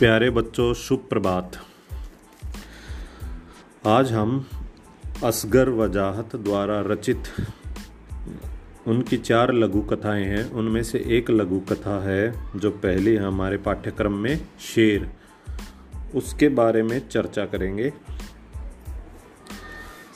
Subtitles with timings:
[0.00, 1.52] प्यारे बच्चों शुभ प्रभात
[3.86, 4.46] आज हम
[5.24, 7.22] असगर वजाहत द्वारा रचित
[8.86, 14.12] उनकी चार लघु कथाएँ हैं। उनमें से एक लघु कथा है जो पहली हमारे पाठ्यक्रम
[14.12, 15.10] में, शेर।
[16.14, 17.92] उसके बारे में चर्चा करेंगे।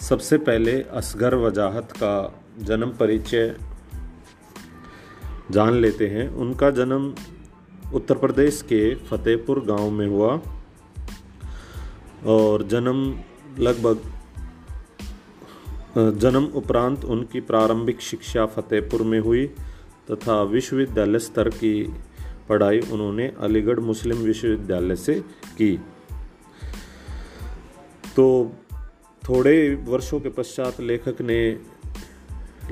[0.00, 3.56] सबसे पहले असगर वजाहत का जन्म परिचय
[5.50, 7.14] जान लेते हैं। उनका जन्म
[7.94, 10.40] उत्तर प्रदेश के फतेहपुर गाँव में हुआ
[12.26, 13.18] और जन्म
[13.58, 14.00] लगभग
[16.18, 19.46] जन्म उपरांत उनकी प्रारंभिक शिक्षा फतेहपुर में हुई
[20.10, 21.94] तथा विश्वविद्यालय स्तर की
[22.48, 25.14] पढ़ाई उन्होंने अलीगढ़ मुस्लिम विश्वविद्यालय से
[25.58, 25.76] की।
[28.16, 28.52] तो
[29.28, 31.58] थोड़े वर्षों के पश्चात लेखक ने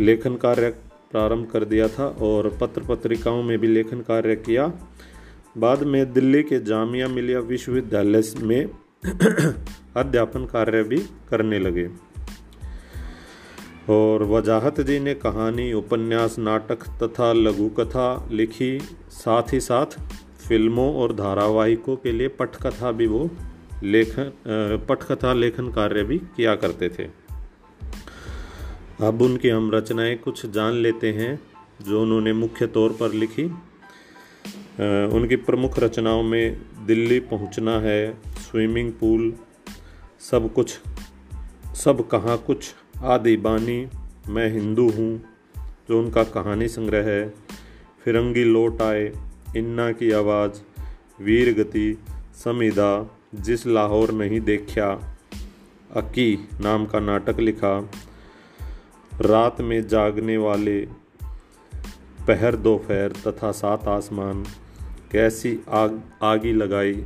[0.00, 0.70] लेखन कार्य
[1.10, 4.72] प्रारंभ कर दिया था और पत्र पत्रिकाओं में भी लेखन कार्य किया।
[5.58, 8.66] बाद में दिल्ली के जामिया मिलिया विश्वविद्यालय में
[9.96, 11.88] अध्यापन कार्य भी करने लगे।
[13.88, 18.78] और वजाहत जी ने कहानी, उपन्यास, नाटक तथा लघु कथा लिखी।
[19.10, 19.86] साथ ही साथ
[20.48, 23.30] फ़िल्मों और धारावाहिकों के लिए पटकथा भी वो
[23.82, 24.32] लेखन
[24.88, 27.04] पटकथा लेखन कार्य भी किया करते थे।
[29.06, 31.40] अब उनकी हम रचनाएँ कुछ जान लेते हैं,
[31.82, 33.52] जो उन्होंने मुख्य तौर पर लिखी।
[34.80, 39.34] उनकी प्रमुख रचनाओं में दिल्ली पहुँचना है, स्विमिंग पूल,
[40.30, 40.78] सब कुछ,
[41.74, 43.88] सब कहाँ कुछ, आदि बानी,
[44.28, 45.22] मैं हिंदू हूँ,
[45.58, 47.34] जो उनका कहानी संग्रह है।
[48.04, 49.12] फिरंगी लौट आए,
[49.56, 50.60] इन्ना की आवाज़,
[51.22, 51.98] वीर गति,
[52.44, 55.16] समीदा, जिस लाहौर नहीं देखा,
[55.90, 57.90] अकी नाम का नाटक लिखा।
[59.20, 60.80] रात में जागने वाले,
[62.26, 64.44] पहर दोपहर तथा सात आसमान।
[65.12, 67.04] कैसी आग, आगी लगाई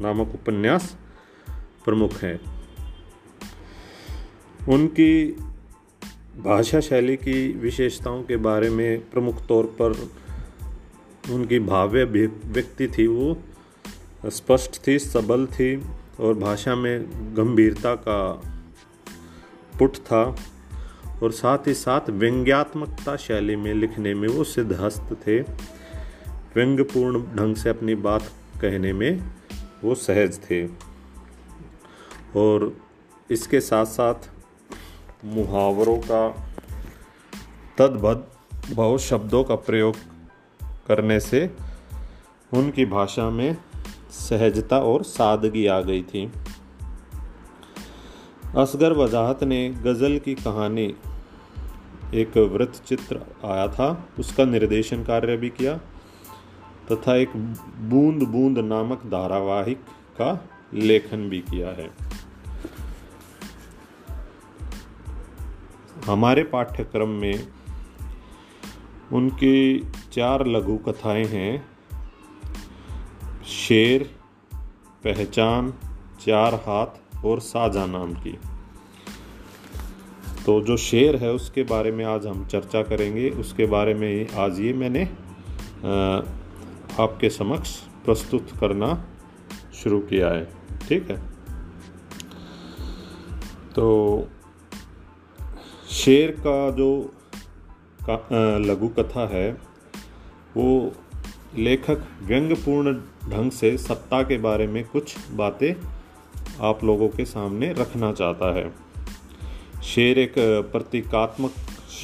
[0.00, 0.96] नामक उपन्यास
[1.84, 2.40] प्रमुख हैं।
[4.68, 5.36] उनकी
[6.44, 10.10] भाषा शैली की विशेषताओं के बारे में प्रमुख तौर पर
[11.32, 13.38] उनकी भाव्य व्यक्ति थी वो।
[14.26, 15.82] स्पष्ट थी, सबल थी
[16.20, 17.04] और भाषा में
[17.36, 18.42] गंभीरता का
[19.78, 20.36] पुट था
[21.22, 25.42] और साथ ही साथ व्यंग्यात्मकता शैली में लिखने में वो सिद्धहस्त थे।
[26.56, 28.22] व्यंग्यपूर्ण ढंग से अपनी बात
[28.60, 29.22] कहने में
[29.84, 30.66] वो सहज थे।
[32.36, 32.76] और
[33.30, 34.14] इसके साथ साथ
[35.24, 36.46] मुहावरों का
[37.78, 38.26] तदभद
[38.74, 39.96] बहुत शब्दों का प्रयोग
[40.86, 41.50] करने से
[42.54, 43.56] उनकी भाषा में
[44.10, 46.32] सहजता और सादगी आ गई थी।
[48.56, 50.94] असगर वजाहत ने गज़ल की कहानी,
[52.14, 55.80] एक वृत्त चित्र आया था, उसका निर्देशन कार्य भी किया।
[56.92, 57.36] तथा एक
[57.80, 59.78] बूंद बूंद नामक धारावाहिक
[60.20, 61.90] का लेखन भी किया है।
[66.06, 67.48] हमारे पाठ्यक्रम में
[69.12, 71.68] उनकी चार लघु कथाएँ हैं।
[73.44, 74.02] शेर,
[75.04, 75.74] पहचान,
[76.26, 78.38] चार हाथ और साजा नाम की।
[80.46, 84.60] तो जो शेर है उसके बारे में आज हम चर्चा करेंगे। उसके बारे में आज
[84.60, 85.04] ये मैंने
[87.00, 89.06] आपके समक्ष प्रस्तुत करना
[89.74, 90.52] शुरू किया है।
[90.88, 91.16] ठीक है?
[93.74, 94.28] तो
[95.90, 97.14] शेर का जो
[98.58, 99.52] लघु कथा है,
[100.56, 100.92] वो
[101.58, 102.94] लेखक व्यंग्यपूर्ण
[103.30, 105.74] ढंग से सत्ता के बारे में कुछ बातें
[106.60, 108.74] आप लोगों के सामने रखना चाहता है।
[109.82, 110.34] शेर एक
[110.72, 111.52] प्रतीकात्मक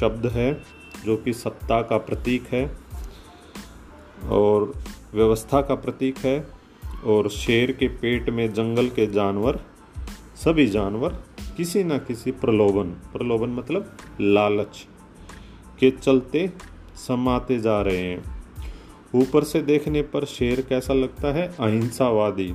[0.00, 0.62] शब्द है,
[1.04, 2.81] जो कि सत्ता का प्रतीक है।
[4.28, 4.72] और
[5.14, 6.48] व्यवस्था का प्रतीक है
[7.04, 9.60] और शेर के पेट में जंगल के जानवर,
[10.36, 11.22] सभी जानवर,
[11.56, 14.86] किसी न किसी प्रलोभन प्रलोभन मतलब लालच
[15.80, 16.52] के चलते
[16.96, 18.42] समाते जा रहे हैं।
[19.14, 21.54] ऊपर से देखने पर शेर कैसा लगता है?
[21.60, 22.54] अहिंसावादी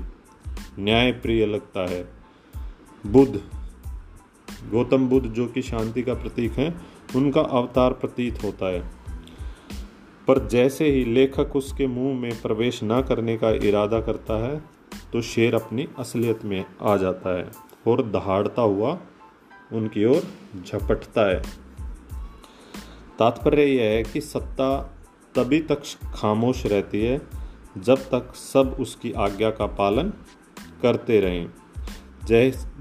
[0.79, 2.09] न्याय प्रिय लगता है।
[3.05, 3.41] बुद्ध,
[4.71, 6.75] गौतम बुद्ध जो कि शांति का प्रतीक है,
[7.15, 8.96] उनका अवतार प्रतीत होता है।
[10.27, 14.61] पर जैसे ही लेखक उसके मुँह में प्रवेश न करने का इरादा करता है
[15.13, 17.51] तो शेर अपनी असलियत में आ जाता है
[17.87, 18.99] और दहाड़ता हुआ
[19.73, 20.23] उनकी ओर
[20.65, 21.41] झपटता है।
[23.19, 24.95] तात्पर्य यह है कि सत्ता
[25.35, 25.81] तभी तक
[26.13, 27.21] खामोश रहती है
[27.77, 30.13] जब तक सब उसकी आज्ञा का पालन
[30.81, 31.49] करते रहें।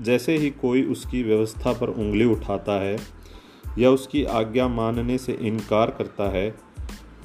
[0.02, 2.98] जैसे ही कोई उसकी व्यवस्था पर उंगली उठाता है
[3.78, 6.65] या उसकी आज्ञा मानने से इनकार करता है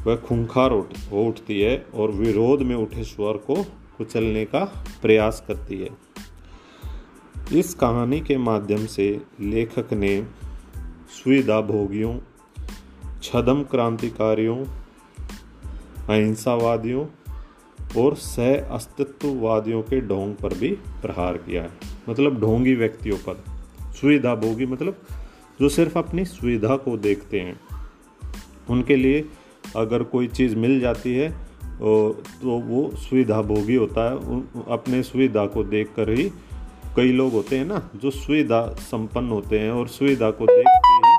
[0.06, 3.64] वह खूंखार उठ हो उठती है और विरोध में उठे स्वर को
[3.98, 5.90] कुचलने का प्रयास करती है।
[7.60, 10.28] इस कहानी के माध्यम से लेखक ने
[11.10, 12.20] सुविधा भोगियों,
[13.24, 14.66] छदम क्रांतिकारियों,
[16.10, 17.06] अहिंसावादियों
[18.02, 21.72] और सह अस्तित्ववादियों के ढोंग पर भी प्रहार किया है।
[22.10, 23.44] मतलब ढोंगी व्यक्तियों पर।
[23.94, 25.02] सुविधा भोगी मतलब
[25.62, 27.60] जो सिर्फ़ अपनी सुविधा को देखते हैं,
[28.70, 29.26] उनके लिए
[29.76, 31.30] अगर कोई चीज़ मिल जाती है
[31.82, 34.18] तो वो सुविधा भोगी होता है।
[34.70, 36.30] अपने सुविधा को देख कर ही
[36.96, 40.94] कई लोग होते हैं ना, जो सुविधा संपन्न होते हैं और सुविधा को देख के
[40.94, 41.10] ही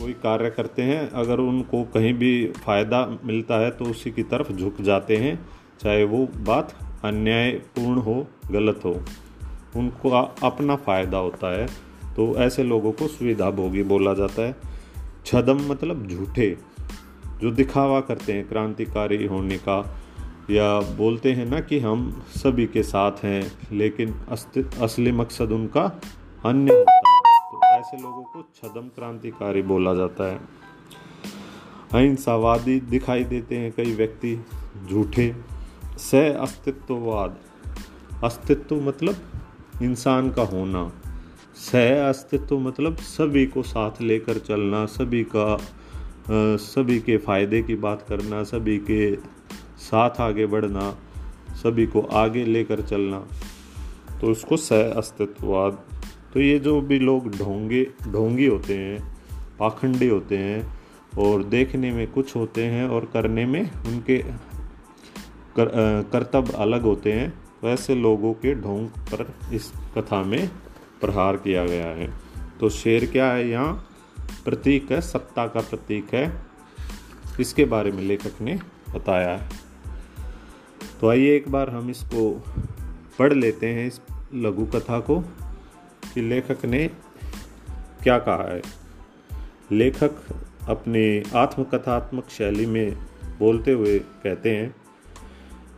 [0.00, 4.52] कोई कार्य करते हैं। अगर उनको कहीं भी फ़ायदा मिलता है तो उसी की तरफ़
[4.52, 5.38] झुक जाते हैं,
[5.80, 8.94] चाहे वो बात अन्यायपूर्ण हो, गलत हो।
[9.76, 10.10] उनको
[10.42, 11.66] अपना फ़ायदा होता है।
[12.16, 14.56] तो ऐसे लोगों को सुविधा भोगी बोला जाता है।
[15.26, 16.56] छदम मतलब झूठे।
[17.40, 19.96] जो दिखावा करते हैं क्रांतिकारी होने का,
[20.50, 24.14] या बोलते हैं ना कि हम सभी के साथ हैं, लेकिन
[24.80, 26.00] असली मकसद उनका
[26.46, 27.22] अन्य होता है।
[27.52, 30.40] तो ऐसे लोगों को छदम क्रांतिकारी बोला जाता है।
[31.92, 34.44] अहिंसावादी दिखाई देते हैं कई व्यक्ति
[34.90, 35.34] झूठे।
[35.98, 37.36] सह अस्तित्ववाद।
[38.24, 39.16] अस्तित्व मतलब
[39.82, 40.92] इंसान का होना।
[41.56, 45.58] सह अस्तित्व मतलब सभी को साथ लेकर चलना, सभी का
[46.30, 49.16] सभी के फ़ायदे की बात करना सभी के
[49.78, 50.90] साथ आगे बढ़ना
[51.62, 53.18] सभी को आगे लेकर चलना
[54.20, 55.78] तो उसको सह अस्तित्ववाद।
[56.34, 59.16] तो ये जो भी लोग ढोंगे ढोंगी होते हैं
[59.58, 60.78] पाखंडी होते हैं
[61.18, 64.18] और देखने में कुछ होते हैं और करने में उनके
[65.56, 65.70] कर,
[66.12, 67.32] कर्तव्य अलग होते हैं
[67.64, 70.48] वैसे लोगों के ढोंग पर इस कथा में
[71.00, 72.12] प्रहार किया गया है।
[72.60, 73.86] तो शेर क्या है यहाँ?
[74.44, 76.42] प्रतीक है, सत्ता का प्रतीक है।
[77.40, 78.58] इसके बारे में लेखक ने
[78.94, 79.48] बताया है।
[81.00, 82.44] तो आइए एक बार हम इसको
[83.18, 84.00] पढ़ लेते हैं, इस
[84.34, 85.20] लघु कथा को,
[86.14, 86.90] कि लेखक ने
[88.02, 88.62] क्या कहा है।
[89.72, 90.10] लेखक
[90.68, 92.96] अपने आत्मकथात्मक शैली में
[93.38, 94.74] बोलते हुए कहते हैं,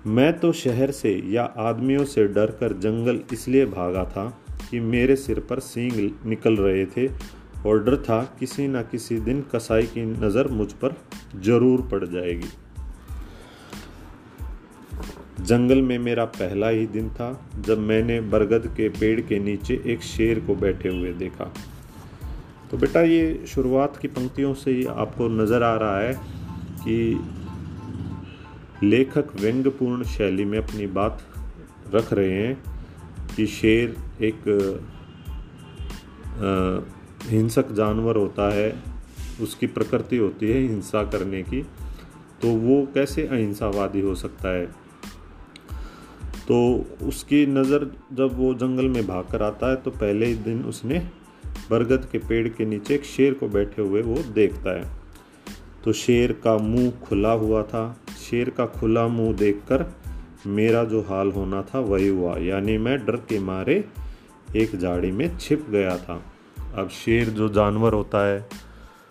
[0.07, 4.39] मैं तो शहर से या आदमियों से डर कर जंगल इसलिए भागा था
[4.71, 7.09] कि मेरे सिर पर सींग निकल रहे थे
[7.67, 10.97] और डर था किसी न किसी दिन कसाई की नज़र मुझ पर
[11.37, 12.49] ज़रूर पड़ जाएगी।
[15.41, 17.29] जंगल में मेरा पहला ही दिन था
[17.67, 21.53] जब मैंने बरगद के पेड़ के नीचे एक शेर को बैठे हुए देखा।
[22.71, 26.13] तो बेटा ये शुरुआत की पंक्तियों से ही आपको नज़र आ रहा है
[26.79, 27.25] कि
[28.83, 31.23] लेखक व्यंग्यपूर्ण शैली में अपनी बात
[31.95, 32.57] रख रहे हैं
[33.37, 34.43] कि शेर एक
[37.29, 38.75] हिंसक जानवर होता है,
[39.41, 41.63] उसकी प्रकृति होती है हिंसा करने की
[42.43, 44.67] तो वो कैसे अहिंसावादी हो सकता है?
[46.49, 46.59] तो
[47.03, 50.99] उसकी नज़र जब वो जंगल में भाग कर आता है तो पहले ही दिन उसने
[51.71, 54.85] बरगद के पेड़ के नीचे एक शेर को बैठे हुए वो देखता है।
[55.85, 57.83] तो शेर का मुँह खुला हुआ था।
[58.21, 59.85] शेर का खुला मुँह देखकर
[60.47, 63.85] मेरा जो हाल होना था वही हुआ। यानी मैं डर के मारे
[64.57, 66.23] एक झाड़ी में छिप गया था।
[66.75, 68.39] अब शेर जो जानवर होता है,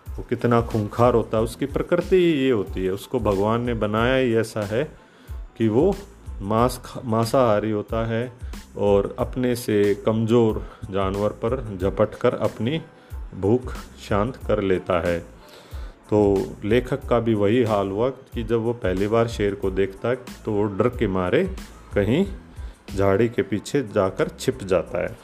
[0.08, 4.16] वो कितना खूंखार होता है, उसकी प्रकृति ही ये होती है। उसको भगवान ने बनाया
[4.16, 4.84] ही ऐसा है
[5.58, 5.94] कि वो
[6.42, 8.32] मांस मांसाहारी होता है
[8.78, 10.62] और अपने से कमज़ोर
[10.92, 12.82] जानवर पर झपट कर अपनी
[13.36, 13.74] भूख
[14.10, 15.20] शांत कर लेता है।
[16.10, 16.20] तो
[16.66, 20.16] लेखक का भी वही हाल हुआ कि जब वो पहली बार शेर को देखता है
[20.46, 21.44] तो वो डर के मारे
[21.94, 22.26] कहीं
[22.96, 25.16] झाड़ी के पीछे जाकर छिप जाता है।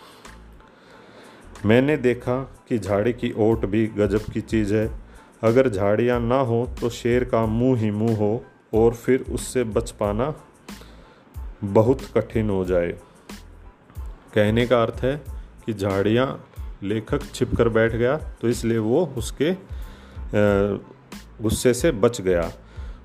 [1.65, 4.89] मैंने देखा कि झाड़ी की ओट भी गजब की चीज़ है।
[5.43, 8.43] अगर झाड़ियाँ ना हो तो शेर का मुँह ही मुँह हो
[8.73, 10.33] और फिर उससे बच पाना
[11.65, 12.91] बहुत कठिन हो जाए।
[14.33, 15.15] कहने का अर्थ है
[15.65, 16.27] कि झाड़ियाँ
[16.83, 19.51] लेखक छिप कर बैठ गया तो इसलिए वो उसके
[21.43, 22.51] गुस्से से बच गया।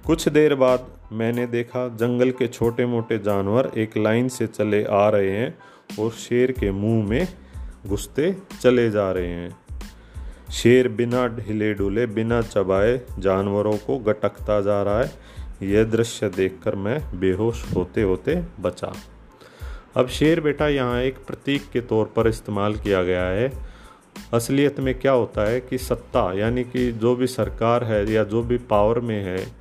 [0.07, 5.09] कुछ देर बाद मैंने देखा जंगल के छोटे मोटे जानवर एक लाइन से चले आ
[5.09, 5.59] रहे हैं
[6.01, 7.27] और शेर के मुँह में
[7.87, 9.59] घुसते चले जा रहे हैं।
[10.53, 15.13] शेर बिना ढीले डुले, बिना चबाए जानवरों को गटकता जा रहा है।
[15.63, 18.93] यह दृश्य देखकर मैं बेहोश होते होते बचा।
[19.97, 23.53] अब शेर बेटा यहाँ एक प्रतीक के तौर पर इस्तेमाल किया गया है।
[24.35, 28.43] असलियत में क्या होता है कि सत्ता, यानी कि जो भी सरकार है या जो
[28.43, 29.53] भी पावर में है,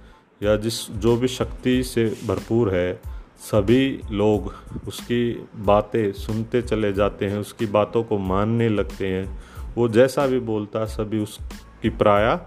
[0.43, 4.53] या जिस, जो भी शक्ति से भरपूर है सभी लोग
[4.87, 9.39] उसकी बातें सुनते चले जाते हैं, उसकी बातों को मानने लगते हैं।
[9.75, 12.39] वो जैसा भी बोलता, सभी उसकी प्राय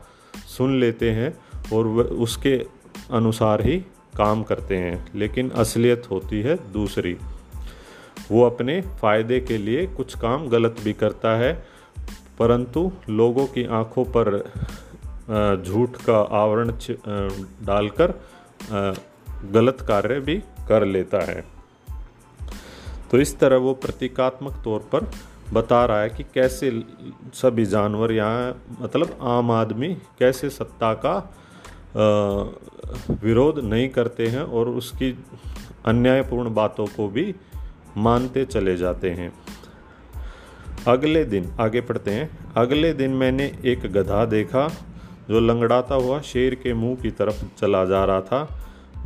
[0.49, 1.33] सुन लेते हैं
[1.73, 2.57] और वह उसके
[3.13, 3.79] अनुसार ही
[4.17, 7.17] काम करते हैं, लेकिन असलियत होती है दूसरी।
[8.31, 11.53] वो अपने फ़ायदे के लिए कुछ काम गलत भी करता है,
[12.39, 14.37] परंतु लोगों की आँखों पर
[15.65, 16.73] झूठ का आवरण
[17.67, 18.15] डालकर
[19.53, 21.45] गलत कार्य भी कर लेता है।
[23.11, 25.11] तो इस तरह वो प्रतीकात्मक तौर पर
[25.53, 26.71] बता रहा है कि कैसे
[27.35, 31.15] सभी जानवर यहाँ मतलब आम आदमी कैसे सत्ता का
[33.23, 35.11] विरोध नहीं करते हैं और उसकी
[35.87, 37.35] अन्यायपूर्ण बातों को भी
[37.97, 39.33] मानते चले जाते हैं।
[40.89, 44.67] अगले दिन, आगे पढ़ते हैं। अगले दिन मैंने एक गधा देखा
[45.31, 48.41] जो लंगड़ाता हुआ शेर के मुँह की तरफ़ चला जा रहा था।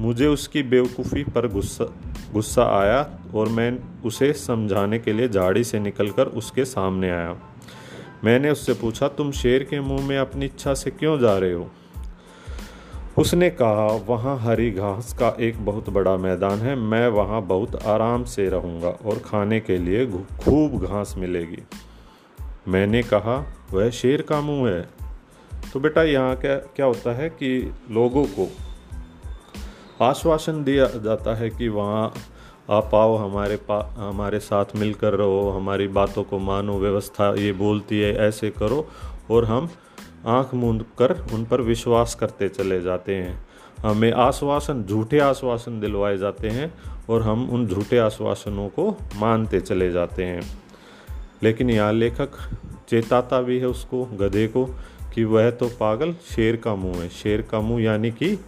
[0.00, 1.84] मुझे उसकी बेवकूफ़ी पर गुस्सा
[2.32, 7.36] गुस्सा आया और मैं उसे समझाने के लिए झाड़ी से निकलकर उसके सामने आया।
[8.24, 11.70] मैंने उससे पूछा, तुम शेर के मुँह में अपनी इच्छा से क्यों जा रहे हो?
[13.18, 18.24] उसने कहा, वहाँ हरी घास का एक बहुत बड़ा मैदान है, मैं वहाँ बहुत आराम
[18.24, 20.06] से रहूँगा और खाने के लिए
[20.40, 21.62] खूब घास मिलेगी।
[22.68, 24.88] मैंने कहा, वह शेर का मुँह है?
[25.72, 28.48] तो बेटा, यहाँ क्या क्या होता है कि लोगों को
[30.02, 32.12] आश्वासन दिया जाता है कि वहाँ
[32.70, 38.00] आप आओ, हमारे पा, हमारे साथ मिलकर रहो, हमारी बातों को मानो, व्यवस्था ये बोलती
[38.00, 38.88] है, ऐसे करो।
[39.30, 39.68] और हम
[40.26, 43.46] आँख मूंद कर उन पर विश्वास करते चले जाते हैं।
[43.80, 46.74] हमें आश्वासन, झूठे आश्वासन दिलवाए जाते हैं
[47.10, 50.42] और हम उन झूठे आश्वासनों को मानते चले जाते हैं।
[51.42, 52.30] लेकिन यहाँ लेखक
[52.88, 54.64] चेताता भी है उसको, गधे को,
[55.14, 58.38] कि वह तो पागल, शेर का मुँह है। शेर का मुँह यानी कि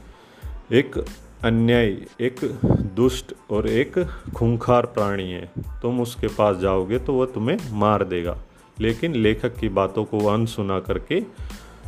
[0.73, 1.05] एक
[1.45, 1.87] अन्याय,
[2.21, 2.59] एक
[2.97, 3.99] दुष्ट और एक
[4.37, 5.51] खूंखार प्राणी है।
[5.83, 8.39] तुम उसके पास जाओगे तो वह तुम्हें मार देगा।
[8.81, 11.21] लेकिन लेखक की बातों को अनसुना करके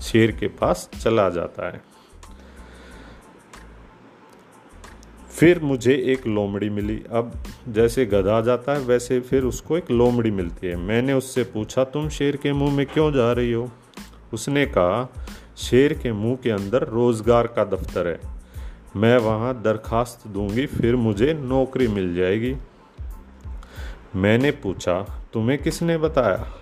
[0.03, 1.83] शेर के पास चला जाता है।
[5.31, 7.33] फिर मुझे एक लोमड़ी मिली। अब
[7.69, 12.09] जैसे गधा जाता है, वैसे फिर उसको एक लोमड़ी मिलती है। मैंने उससे पूछा, तुम
[12.09, 13.71] शेर के मुँह में क्यों जा रही हो?
[14.33, 15.13] उसने कहा,
[15.57, 18.38] शेर के मुँह के अंदर रोज़गार का दफ्तर है।
[18.99, 22.57] मैं वहाँ दरखास्त दूँगी, फिर मुझे नौकरी मिल जाएगी।
[24.17, 26.53] मैंने पूछा, तुम्हें किसने बताया?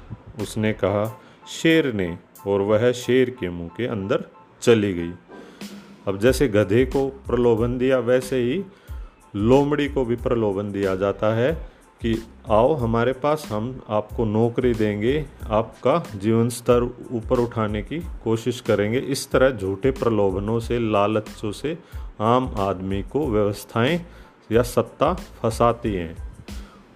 [0.42, 4.24] उसने कहा, शेर ने। और वह शेर के मुँह के अंदर
[4.62, 5.12] चली गई।
[6.08, 8.64] अब जैसे गधे को प्रलोभन दिया, वैसे ही
[9.36, 11.52] लोमड़ी को भी प्रलोभन दिया जाता है
[12.02, 18.60] कि, आओ हमारे पास, हम आपको नौकरी देंगे, आपका जीवन स्तर ऊपर उठाने की कोशिश
[18.60, 21.78] करेंगे। इस तरह झूठे प्रलोभनों से, लालचों से
[22.20, 24.06] आम आदमी को व्यवस्थाएँ
[24.52, 26.16] या सत्ता फंसाती हैं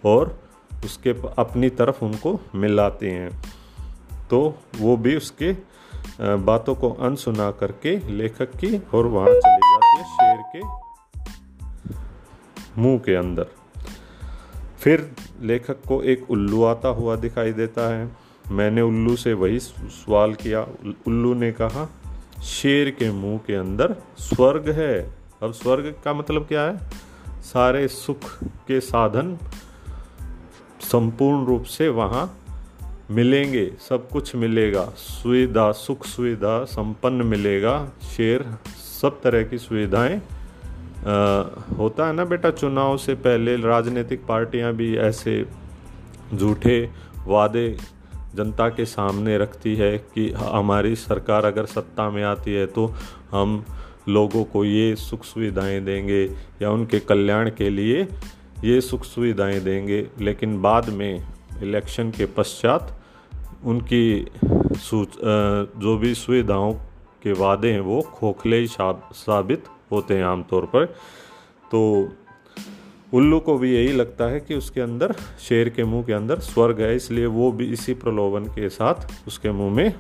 [0.06, 0.40] और
[0.84, 3.30] उसके अपनी तरफ़ उनको मिलाती हैं।
[4.30, 5.52] तो वो भी उसके
[6.20, 10.60] बातों को अनसुना करके लेखक की और वहाँ चली जाती है शेर के
[12.80, 13.46] मुँह के अंदर।
[14.80, 18.16] फिर लेखक को एक उल्लू आता हुआ दिखाई देता है।
[18.52, 20.62] मैंने उल्लू से वही सवाल किया।
[21.06, 21.88] उल्लू ने कहा
[22.42, 26.78] शेर के मुँह के अंदर स्वर्ग है। अब स्वर्ग का मतलब क्या है?
[27.42, 29.38] सारे सुख के साधन
[30.80, 32.38] संपूर्ण रूप से वहाँ
[33.10, 38.44] मिलेंगे। सब कुछ मिलेगा। सुविधा, सुख सुविधा संपन्न मिलेगा। शेर
[39.00, 40.22] सब तरह की सुविधाएँ
[41.78, 42.50] होता है ना बेटा?
[42.50, 45.46] चुनाव से पहले राजनीतिक पार्टियाँ भी ऐसे
[46.34, 46.90] झूठे
[47.26, 47.76] वादे
[48.34, 52.86] जनता के सामने रखती है कि हमारी सरकार अगर सत्ता में आती है तो
[53.30, 53.64] हम
[54.08, 56.22] लोगों को ये सुख सुविधाएँ देंगे
[56.62, 58.02] या उनके कल्याण के लिए
[58.64, 61.26] ये सुख सुविधाएँ देंगे। लेकिन बाद में
[61.62, 62.96] इलेक्शन के पश्चात
[63.64, 66.72] उनकी जो भी सुविधाओं
[67.22, 70.86] के वादे हैं वो खोखले ही साबित होते हैं आमतौर पर।
[71.72, 71.80] तो
[73.14, 75.14] उल्लू को भी यही लगता है कि उसके अंदर,
[75.48, 79.50] शेर के मुँह के अंदर स्वर्ग है, इसलिए वो भी इसी प्रलोभन के साथ उसके
[79.50, 79.94] मुँह में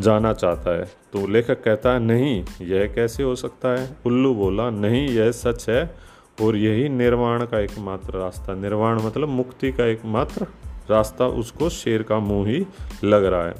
[0.00, 3.96] जाना चाहता है। तो लेखक कहता है, नहीं, यह कैसे हो सकता है?
[4.06, 5.96] उल्लू बोला, नहीं, यह सच है
[6.42, 10.46] और यही निर्वाण का एकमात्र रास्ता। निर्वाण मतलब मुक्ति का एकमात्र
[10.90, 12.66] रास्ता, उसको शेर का मुँह ही
[13.04, 13.54] लग रहा है।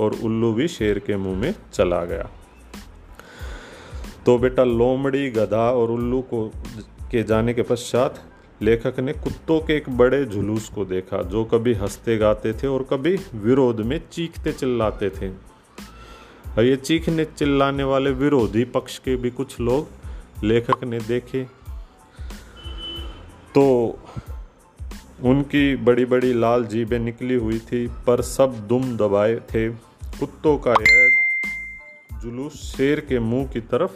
[0.00, 2.30] और उल्लू भी शेर के मुँह में चला गया।
[4.26, 6.52] तो बेटा, लोमड़ी गधा और उल्लू को
[7.10, 8.24] के जाने के पश्चात
[8.62, 12.82] लेखक ने कुत्तों के एक बड़े जुलूस को देखा, जो कभी हँसते गाते थे और
[12.82, 15.28] कभी विरोध में चीखते चिल्लाते थे।
[16.58, 19.88] और ये चीखने चिल्लाने वाले विरोधी पक्ष के भी कुछ लोग
[20.44, 21.44] लेखक ने देखे।
[23.54, 23.98] तो
[25.22, 29.68] उनकी बड़ी बड़ी लाल जीबें निकली हुई थी, पर सब दुम दबाए थे।
[30.18, 31.10] कुत्तों का यह
[32.22, 33.90] जुलूस शेर के मुँह की तरफ़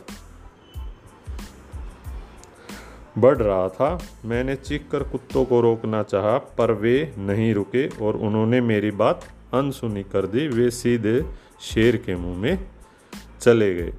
[3.18, 8.16] बढ़ रहा था। मैंने चीख कर कुत्तों को रोकना चाहा, पर वे नहीं रुके और
[8.16, 11.26] उन्होंने मेरी बात अनसुनी कर दी। वे सीधे
[11.60, 12.66] शेर के मुँह में
[13.40, 13.92] चले गए।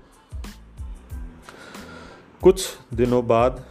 [2.41, 3.65] कुछ दिनों बाद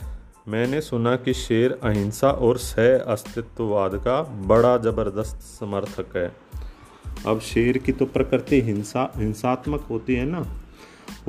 [0.48, 6.36] मैंने सुना कि शेर अहिंसा और सह अस्तित्ववाद का बड़ा ज़बरदस्त समर्थक है।
[7.26, 10.46] अब शेर की तो प्रकृति हिंसा, हिंसात्मक होती है ना,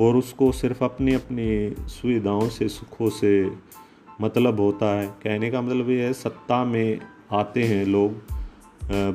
[0.00, 3.50] और उसको सिर्फ़ अपनी अपनी सुविधाओं से, सुखों से
[4.20, 7.00] मतलब होता है। कहने का मतलब ये है, सत्ता में
[7.32, 8.22] आते हैं लोग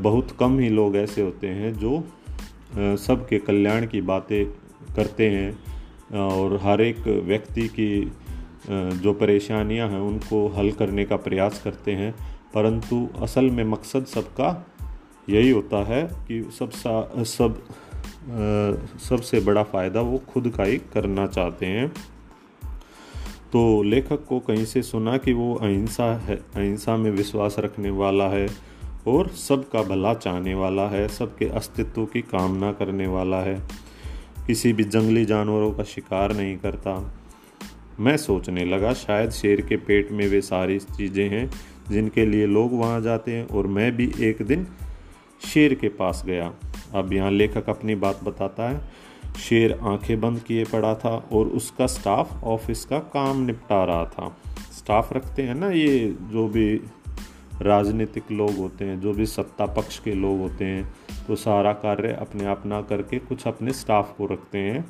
[0.01, 2.03] बहुत कम ही लोग ऐसे होते हैं जो
[2.97, 4.45] सबके कल्याण की बातें
[4.95, 8.11] करते हैं और हर एक व्यक्ति की
[8.69, 12.13] जो परेशानियाँ हैं उनको हल करने का प्रयास करते हैं।
[12.53, 14.49] परंतु असल में मकसद सबका
[15.29, 17.61] यही होता है कि सब सा, सब
[18.99, 21.91] सबसे बड़ा फ़ायदा वो खुद का ही करना चाहते हैं।
[23.53, 28.27] तो लेखक को कहीं से सुना कि वो अहिंसा है, अहिंसा में विश्वास रखने वाला
[28.27, 28.47] है
[29.07, 33.61] और सबका भला चाहने वाला है, सबके अस्तित्व की कामना करने वाला है।
[34.47, 37.13] किसी भी जंगली जानवरों का शिकार नहीं करता।
[37.99, 41.51] मैं सोचने लगा, शायद शेर के पेट में वे सारी चीज़ें हैं
[41.91, 44.67] जिनके लिए लोग वहाँ जाते हैं और मैं भी एक दिन
[45.53, 46.53] शेर के पास गया।
[46.93, 49.08] अब यहाँ लेखक अपनी बात बताता है।
[49.39, 54.35] शेर आँखें बंद किए पड़ा था और उसका स्टाफ ऑफ़िस का काम निपटा रहा था।
[54.73, 56.73] स्टाफ रखते हैं ना ये जो भी
[57.61, 60.91] राजनीतिक लोग होते हैं, जो भी सत्ता पक्ष के लोग होते हैं
[61.27, 64.85] तो सारा कार्य अपने आप ना करके कुछ अपने स्टाफ को रखते हैं।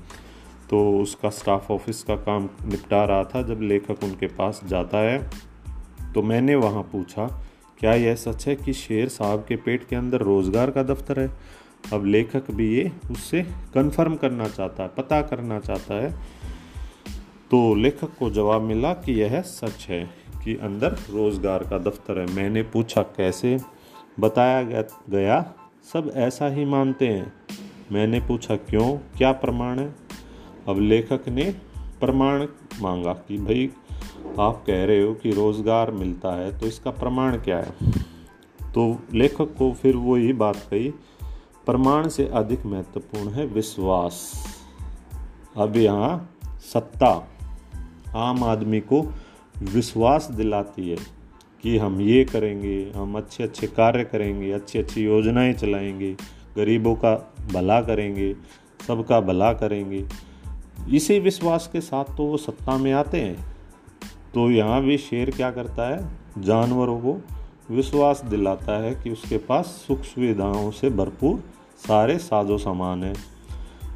[0.69, 5.17] तो उसका स्टाफ ऑफ़िस का काम निपटा रहा था जब लेखक उनके पास जाता है।
[6.13, 7.25] तो मैंने वहाँ पूछा,
[7.79, 11.27] क्या यह सच है कि शेर साहब के पेट के अंदर रोज़गार का दफ्तर है?
[11.93, 13.43] अब लेखक भी ये उससे
[13.73, 16.11] कंफर्म करना चाहता है, पता करना चाहता है।
[17.51, 20.09] तो लेखक को जवाब मिला कि यह सच है
[20.43, 23.59] कि अंदर रोज़गार का दफ्तर है। मैंने पूछा, कैसे?
[24.19, 24.61] बताया
[25.09, 25.53] गया,
[25.93, 27.33] सब ऐसा ही मानते हैं।
[27.91, 28.97] मैंने पूछा, क्यों?
[29.17, 29.95] क्या प्रमाण है?
[30.67, 31.55] अब लेखक ने
[31.99, 32.47] प्रमाण
[32.81, 33.69] मांगा कि, भाई,
[34.39, 37.73] आप कह रहे हो कि रोज़गार मिलता है तो इसका प्रमाण क्या है?
[38.73, 40.93] तो लेखक को फिर वही बात कही
[41.69, 44.33] प्रमाण से अधिक महत्वपूर्ण है विश्वास।
[45.57, 46.31] अब यहाँ
[46.73, 47.27] सत्ता
[48.15, 49.13] आम आदमी को
[49.61, 50.97] विश्वास दिलाती है
[51.63, 56.13] कि हम ये करेंगे, हम अच्छे अच्छे कार्य करेंगे अच्छी अच्छी योजनाएँ चलाएँगे,
[56.55, 58.35] गरीबों का भला करेंगे,
[58.87, 60.05] सबका भला करेंगे।
[60.93, 63.45] इसी विश्वास के साथ तो वो सत्ता में आते हैं।
[64.33, 66.09] तो यहाँ भी शेर क्या करता है?
[66.37, 67.21] जानवरों को
[67.71, 71.43] विश्वास दिलाता है कि उसके पास सुख सुविधाओं से भरपूर
[71.79, 73.15] सारे साजो सामान हैं।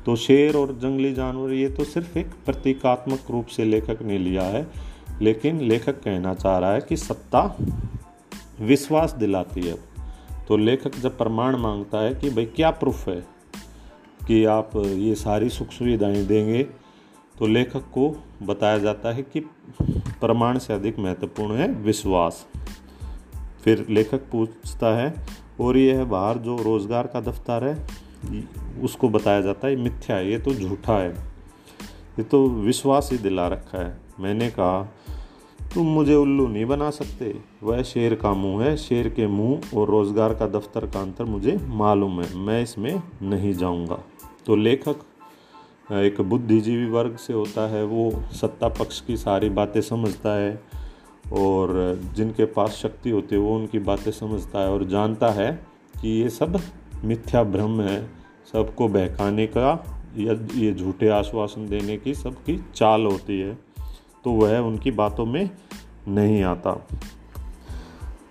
[0.05, 4.43] तो शेर और जंगली जानवर, ये तो सिर्फ़ एक प्रतीकात्मक रूप से लेखक ने लिया
[4.43, 4.67] है,
[5.21, 7.57] लेकिन लेखक कहना चाह रहा है कि सत्ता
[8.61, 9.77] विश्वास दिलाती है।
[10.47, 13.19] तो लेखक जब प्रमाण माँगता है कि भाई क्या प्रूफ है
[14.27, 16.63] कि आप ये सारी सुख सुविधाएँ देंगे
[17.39, 19.39] तो लेखक को बताया जाता है कि
[20.21, 22.45] प्रमाण से अधिक महत्वपूर्ण है विश्वास।
[23.63, 25.13] फिर लेखक पूछता है
[25.61, 27.75] और ये है बाहर जो रोज़गार का दफ्तर है,
[28.83, 31.09] उसको बताया जाता है मिथ्या है, ये तो झूठा है,
[32.19, 34.81] ये तो विश्वास ही दिला रखा है। मैंने कहा,
[35.73, 39.89] तुम मुझे उल्लू नहीं बना सकते, वह शेर का मुँह है, शेर के मुँह और
[39.89, 43.99] रोज़गार का दफ्तर का अंतर मुझे मालूम है, मैं इसमें नहीं जाऊँगा।
[44.45, 44.99] तो लेखक,
[45.91, 50.82] एक बुद्धिजीवी वर्ग से होता है, वो सत्ता पक्ष की सारी बातें समझता है
[51.33, 55.51] और जिनके पास शक्ति होती है, वो उनकी बातें समझता है और जानता है
[56.01, 56.59] कि ये सब
[57.03, 58.05] मिथ्या भ्रम है,
[58.53, 59.71] सबको बहकाने का,
[60.17, 63.57] या ये झूठे आश्वासन देने की सबकी चाल होती है
[64.23, 65.49] तो वह उनकी बातों में
[66.07, 66.73] नहीं आता।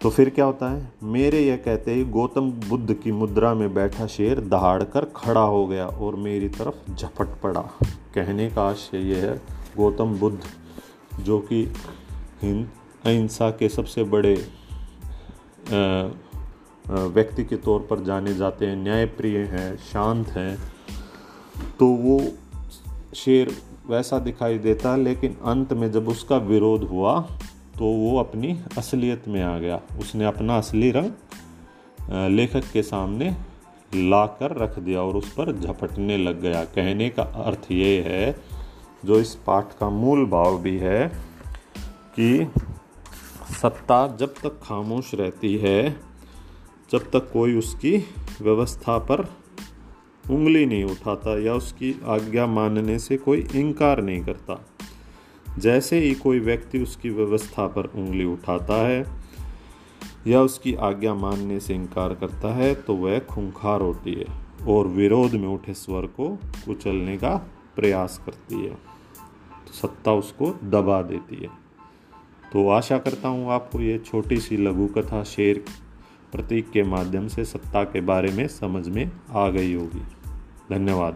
[0.00, 0.92] तो फिर क्या होता है?
[1.02, 5.66] मेरे यह कहते ही गौतम बुद्ध की मुद्रा में बैठा शेर दहाड़ कर खड़ा हो
[5.66, 7.60] गया और मेरी तरफ़ झपट पड़ा।
[8.14, 9.40] कहने का आशय यह है
[9.76, 10.40] गौतम बुद्ध,
[11.20, 11.64] जो कि
[12.42, 12.68] हिंद
[13.04, 14.34] अहिंसा के सबसे बड़े
[16.86, 20.56] व्यक्ति के तौर पर जाने जाते हैं, न्यायप्रिय हैं, शांत हैं
[21.78, 22.20] तो वो
[23.14, 23.50] शेर
[23.86, 27.20] वैसा दिखाई देता लेकिन अंत में जब उसका विरोध हुआ
[27.78, 31.10] तो वो अपनी असलियत में आ गया। उसने अपना असली रंग
[32.30, 33.30] लेखक के सामने
[33.92, 38.34] ला कर रख दिया और उस पर झपटने लग गया। कहने का अर्थ ये है,
[39.04, 41.08] जो इस पाठ का मूल भाव भी है,
[42.18, 42.46] कि
[43.62, 46.00] सत्ता जब तक खामोश रहती है,
[46.92, 47.96] जब तक कोई उसकी
[48.42, 49.20] व्यवस्था पर
[50.30, 54.66] उंगली नहीं उठाता या उसकी आज्ञा मानने से कोई इनकार नहीं करता।
[55.58, 59.06] जैसे ही कोई व्यक्ति उसकी व्यवस्था पर उंगली उठाता है
[60.26, 64.26] या उसकी आज्ञा मानने से इनकार करता है तो वह खूंखार होती है
[64.68, 67.36] और विरोध में उठे स्वर को कुचलने का
[67.76, 68.74] प्रयास करती है।
[69.66, 71.61] तो सत्ता उसको दबा देती है।
[72.52, 75.64] तो आशा करता हूँ आपको ये छोटी सी लघु कथा शेर
[76.32, 80.00] प्रतीक के माध्यम से सत्ता के बारे में समझ में आ गई होगी।
[80.74, 81.14] धन्यवाद।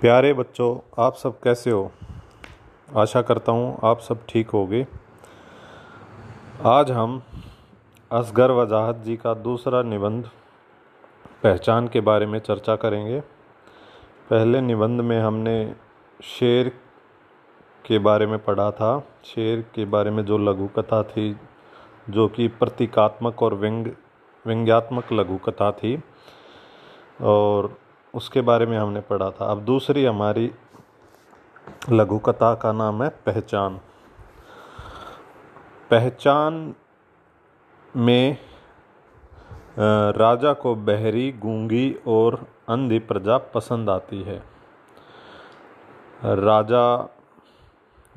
[0.00, 1.92] प्यारे बच्चों, आप सब कैसे हो?
[2.96, 4.86] आशा करता हूँ आप सब ठीक होगे।
[6.64, 7.22] आज हम
[8.12, 10.30] असगर वजाहत जी का दूसरा निबंध
[11.42, 13.39] पहचान के बारे में चर्चा करेंगे।
[14.30, 15.74] पहले निबंध में हमने
[16.22, 16.68] शेर
[17.86, 21.36] के बारे में पढ़ा था। शेर के बारे में जो लघु कथा थी,
[22.10, 23.86] जो कि प्रतीकात्मक और व्यंग,
[24.46, 26.02] व्यंग्यात्मक लघु कथा थी,
[27.22, 27.78] और
[28.14, 30.52] उसके बारे में हमने पढ़ा था। अब दूसरी हमारी
[31.90, 33.80] लघु कथा का नाम है पहचान।
[35.90, 36.74] पहचान
[37.96, 38.38] में
[39.78, 44.42] राजा को बहरी, गूँगी और अंधी प्रजा पसंद आती है।
[46.24, 47.08] राजा,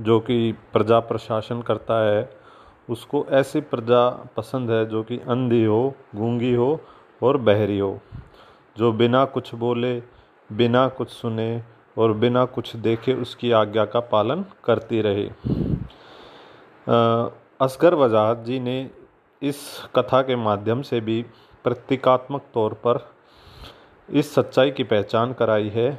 [0.01, 2.29] जो कि प्रजा प्रशासन करता है,
[2.89, 6.79] उसको ऐसी प्रजा पसंद है जो कि अंधी हो, गूँगी हो
[7.23, 7.99] और बहरी हो।
[8.77, 9.99] जो बिना कुछ बोले,
[10.51, 11.63] बिना कुछ सुने
[11.97, 15.27] और बिना कुछ देखे उसकी आज्ञा का पालन करती रहे।
[17.61, 18.89] असगर वजाहत जी ने
[19.43, 21.21] इस कथा के माध्यम से भी
[21.63, 23.13] प्रतीकात्मक तौर पर
[24.09, 25.91] इस सच्चाई की पहचान कराई है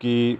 [0.00, 0.38] कि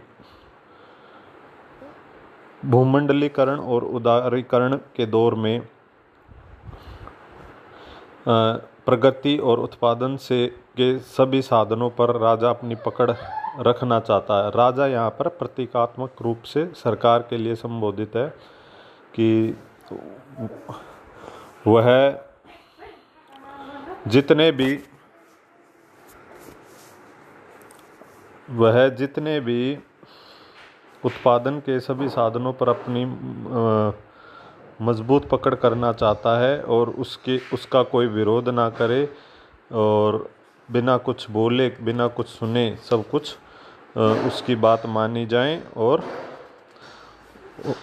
[2.64, 5.68] भूमंडलीकरण और उदारीकरण के दौर में
[8.28, 13.10] प्रगति और उत्पादन से के सभी साधनों पर राजा अपनी पकड़
[13.60, 18.28] रखना चाहता है। राजा यहाँ पर प्रतीकात्मक रूप से सरकार के लिए संबोधित है
[19.14, 19.56] कि
[21.66, 21.88] वह
[24.08, 24.78] जितने भी
[28.50, 29.78] वह जितने भी
[31.04, 33.04] उत्पादन के सभी साधनों पर अपनी
[34.82, 39.02] मज़बूत पकड़ करना चाहता है और उसके उसका कोई विरोध ना करे
[39.72, 40.30] और
[40.68, 43.36] बिना कुछ बोले बिना कुछ सुने सब कुछ
[44.26, 46.04] उसकी बात मानी जाए और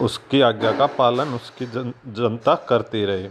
[0.01, 3.29] उसकी आज्ञा का पालन उसकी जन, जनता करती रहे।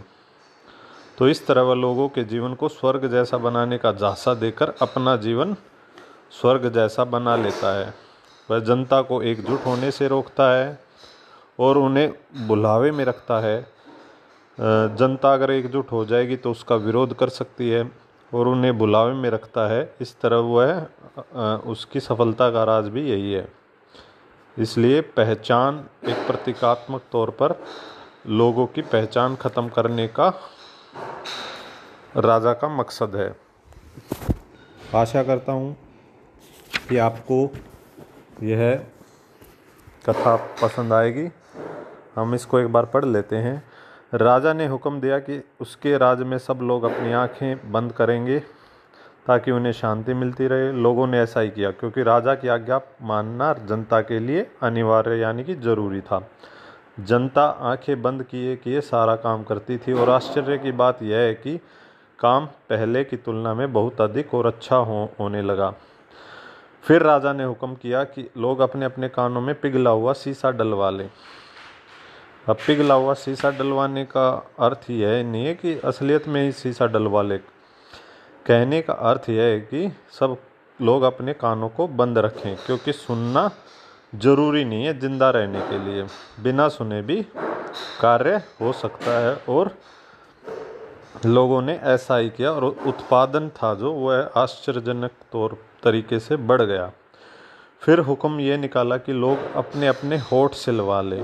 [1.17, 5.15] तो इस तरह वह लोगों के जीवन को स्वर्ग जैसा बनाने का झांसा देकर अपना
[5.17, 5.55] जीवन
[6.31, 7.93] स्वर्ग जैसा बना लेता है।
[8.49, 10.79] वह जनता को एकजुट होने से रोकता है
[11.59, 12.13] और उन्हें
[12.47, 13.59] बुलावे में रखता है।
[14.57, 17.89] जनता अगर एकजुट हो जाएगी तो उसका विरोध कर सकती है
[18.31, 23.33] और उन्हें बुलावे में रखता है। इस तरह वह उसकी सफलता का राज भी यही
[23.33, 23.47] है।
[24.57, 27.55] इसलिए पहचान एक प्रतीकात्मक तौर पर
[28.29, 30.29] लोगों की पहचान ख़त्म करने का
[32.17, 33.35] राजा का मकसद है।
[34.95, 35.75] आशा करता हूँ
[36.89, 37.49] कि आपको
[38.43, 38.85] यह
[40.05, 41.27] कथा पसंद आएगी।
[42.15, 43.63] हम इसको एक बार पढ़ लेते हैं।
[44.13, 48.39] राजा ने हुक्म दिया कि उसके राज में सब लोग अपनी आँखें बंद करेंगे
[49.27, 53.53] ताकि उन्हें शांति मिलती रहे। लोगों ने ऐसा ही किया, क्योंकि राजा की आज्ञा मानना
[53.53, 56.19] जनता के लिए अनिवार्य यानी कि ज़रूरी था।
[56.97, 61.33] जनता आँखें बंद किए किए सारा काम करती थी और आश्चर्य की बात यह है
[61.33, 61.57] कि
[62.19, 65.73] काम पहले की तुलना में बहुत अधिक और अच्छा हो, होने लगा।
[66.83, 70.89] फिर राजा ने हुक्म किया कि लोग अपने अपने कानों में पिघला हुआ शीशा डलवा
[70.89, 71.09] लें।
[72.49, 74.29] अब पिघला हुआ शीशा डलवाने का
[74.59, 77.37] अर्थ यह नहीं है कि असलियत में ही शीशा डलवा ले।
[78.45, 79.87] कहने का अर्थ यह है कि
[80.19, 80.37] सब
[80.79, 83.49] लोग अपने कानों को बंद रखें, क्योंकि सुनना
[84.15, 86.03] ज़रूरी नहीं है ज़िंदा रहने के लिए।
[86.43, 87.21] बिना सुने भी
[88.01, 89.75] कार्य हो सकता है और
[91.25, 96.61] लोगों ने ऐसा ही किया और उत्पादन था जो वह आश्चर्यजनक तौर तरीके से बढ़
[96.61, 96.91] गया।
[97.81, 101.21] फिर हुक्म ये निकाला कि लोग अपने अपने होठ सिलवा लें।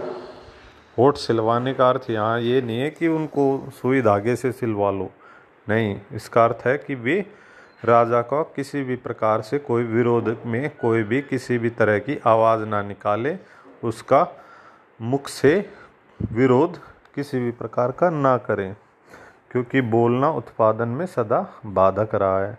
[0.98, 5.10] होठ सिलवाने का अर्थ यहाँ ये नहीं है कि उनको सुई धागे से सिलवा लो।
[5.68, 7.26] नहीं, इसका अर्थ है कि वे
[7.84, 12.20] राजा को किसी भी प्रकार से कोई विरोध में कोई भी किसी भी तरह की
[12.26, 13.36] आवाज़ ना निकाले,
[13.84, 14.28] उसका
[15.00, 15.54] मुख से
[16.20, 16.78] विरोध
[17.16, 18.76] किसी भी प्रकार का ना करें,
[19.52, 22.58] क्योंकि बोलना उत्पादन में सदा बाधक रहा है।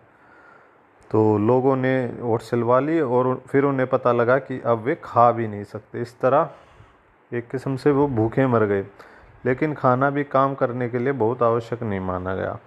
[1.11, 5.31] तो लोगों ने वोट सिलवा ली और फिर उन्हें पता लगा कि अब वे खा
[5.33, 6.51] भी नहीं सकते। इस तरह
[7.33, 8.85] एक किस्म से वो भूखे मर गए,
[9.47, 12.59] लेकिन खाना भी काम करने के लिए बहुत आवश्यक नहीं माना गया।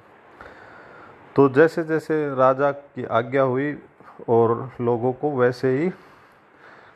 [1.36, 3.78] तो जैसे जैसे राजा की आज्ञा हुई
[4.30, 5.89] और लोगों को वैसे ही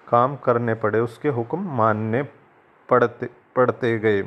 [0.08, 2.24] काम करने पड़े, उसके हुक्म मानने
[2.90, 4.22] पड़ते पड़ते गए।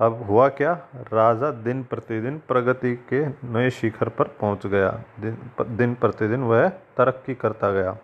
[0.00, 0.72] अब हुआ क्या?
[1.12, 4.90] राजा दिन प्रतिदिन प्रगति के नए शिखर पर पहुँच गया।
[5.20, 5.38] दिन
[5.76, 7.96] दिन प्रतिदिन वह तरक्की करता गया।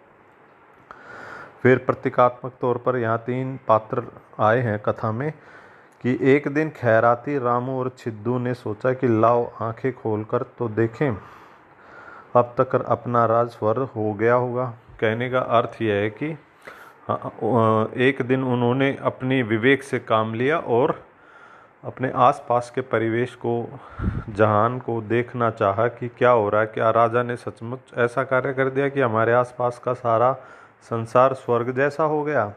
[1.62, 4.02] फिर प्रतीकात्मक तौर पर यहाँ तीन पात्र
[4.40, 5.32] आए हैं कथा में।
[6.00, 11.10] कि एक दिन खैराती रामू और छिद्दू ने सोचा कि लाओ आँखें खोलकर तो देखें।
[12.36, 14.64] अब तक अपना राज स्वर हो गया होगा।
[15.00, 16.26] कहने का अर्थ यह है कि
[18.08, 20.94] एक दिन उन्होंने अपनी विवेक से काम लिया और
[21.84, 23.80] अपने आसपास के परिवेश को,
[24.28, 28.52] जहान को देखना चाहा कि क्या हो रहा है, क्या राजा ने सचमुच ऐसा कार्य
[28.52, 30.32] कर दिया कि हमारे आसपास का सारा
[30.82, 32.52] संसार स्वर्ग जैसा हो गया।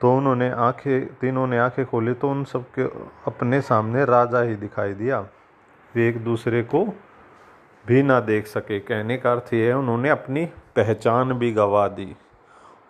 [0.00, 2.82] तो उन्होंने आँखें, तीनों ने आँखें खोली तो उन सबके
[3.26, 5.20] अपने सामने राजा ही दिखाई दिया।
[5.94, 6.84] वे एक दूसरे को
[7.84, 10.44] भी ना देख सके। कहने का अर्थ ये है, उन्होंने अपनी
[10.76, 12.16] पहचान भी गवा दी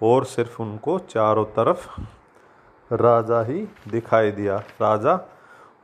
[0.02, 1.88] और सिर्फ़ उनको चारों तरफ़
[2.90, 5.14] राजा ही दिखाई दिया। राजा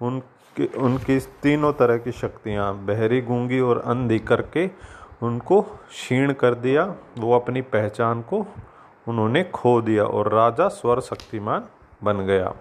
[0.02, 4.68] उनकी उनकी तीनों तरह की शक्तियाँ, बहरी, गूँगी और अंधी करके
[5.22, 6.85] उनको क्षीण कर दिया।
[7.18, 8.46] वो अपनी पहचान को
[9.10, 11.68] उन्होंने खो दिया और राजा स्वर शक्तिमान
[12.04, 12.54] बन गया।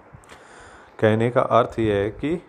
[0.99, 2.41] कहने का अर्थ यह है कि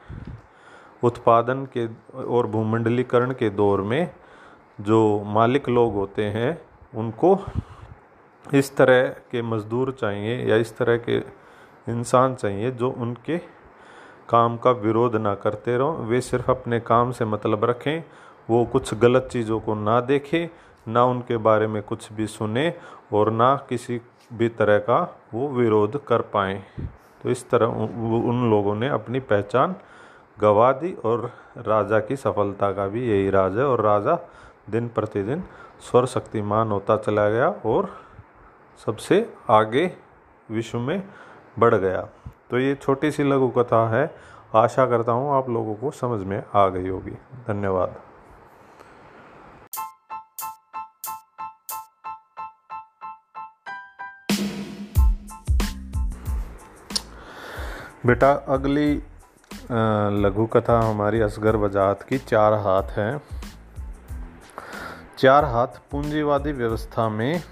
[1.03, 1.87] उत्पादन के
[2.27, 4.11] और भूमंडलीकरण के दौर में
[4.81, 6.61] जो मालिक लोग होते हैं,
[6.95, 7.39] उनको
[8.47, 11.19] इस तरह के मज़दूर चाहिए या इस तरह के
[11.87, 13.39] इंसान चाहिए जो उनके
[14.29, 18.03] काम का विरोध ना करते रहो। वे सिर्फ़ अपने काम से मतलब रखें,
[18.49, 20.49] वो कुछ गलत चीज़ों को ना देखें
[20.87, 22.73] ना उनके बारे में कुछ भी सुने
[23.13, 24.01] और ना किसी
[24.33, 24.99] भी तरह का
[25.35, 26.63] वो विरोध कर पाए।
[27.23, 29.75] तो इस तरह उन लोगों ने अपनी पहचान
[30.39, 34.19] गवा दी और राजा की सफलता का भी यही राज है और राजा
[34.71, 35.43] दिन प्रतिदिन
[35.81, 37.91] स्वर शक्तिमान होता चला गया और
[38.87, 39.91] सबसे आगे
[40.51, 41.03] विश्व में
[41.59, 42.09] बढ़ गया।
[42.51, 44.11] तो ये छोटी सी लघु कथा है।
[44.55, 47.17] आशा करता हूँ आप लोगों को समझ में आ गई होगी।
[47.47, 47.95] धन्यवाद।
[58.11, 58.91] बेटा, अगली
[60.23, 63.11] लघु कथा हमारी असगर वजाहत की चार हाथ है।
[65.19, 67.43] चार हाथ पूंजीवादी व्यवस्था में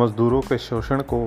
[0.00, 1.20] मजदूरों के शोषण को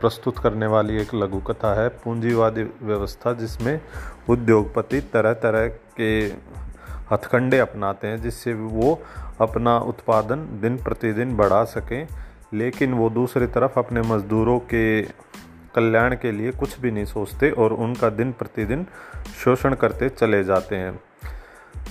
[0.00, 3.80] प्रस्तुत करने वाली एक लघु कथा है। पूंजीवादी व्यवस्था जिसमें
[4.30, 5.68] उद्योगपति तरह तरह
[6.00, 6.10] के
[7.12, 8.98] हथकंडे अपनाते हैं, जिससे वो
[9.40, 12.06] अपना उत्पादन दिन प्रतिदिन बढ़ा सकें,
[12.54, 14.84] लेकिन वो दूसरी तरफ़ अपने मज़दूरों के
[15.74, 18.86] कल्याण के लिए कुछ भी नहीं सोचते और उनका दिन प्रतिदिन
[19.44, 20.98] शोषण करते चले जाते हैं।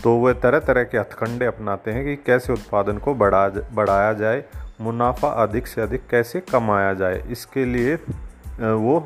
[0.03, 4.43] तो वह तरह तरह के हथकंडे अपनाते हैं कि कैसे उत्पादन को बढ़ा, बढ़ाया जाए,
[4.81, 7.95] मुनाफा अधिक से अधिक कैसे कमाया जाए। इसके लिए
[8.61, 9.05] वो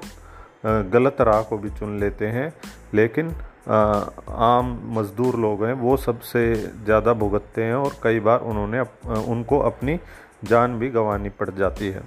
[0.66, 2.54] गलत राह को भी चुन लेते हैं,
[2.94, 3.36] लेकिन
[3.68, 8.82] आम मज़दूर लोग हैं, वो सबसे ज़्यादा भुगतते हैं और कई बार उन्होंने
[9.26, 10.00] उनको अपनी
[10.46, 12.02] जान भी गंवानी पड़ जाती है।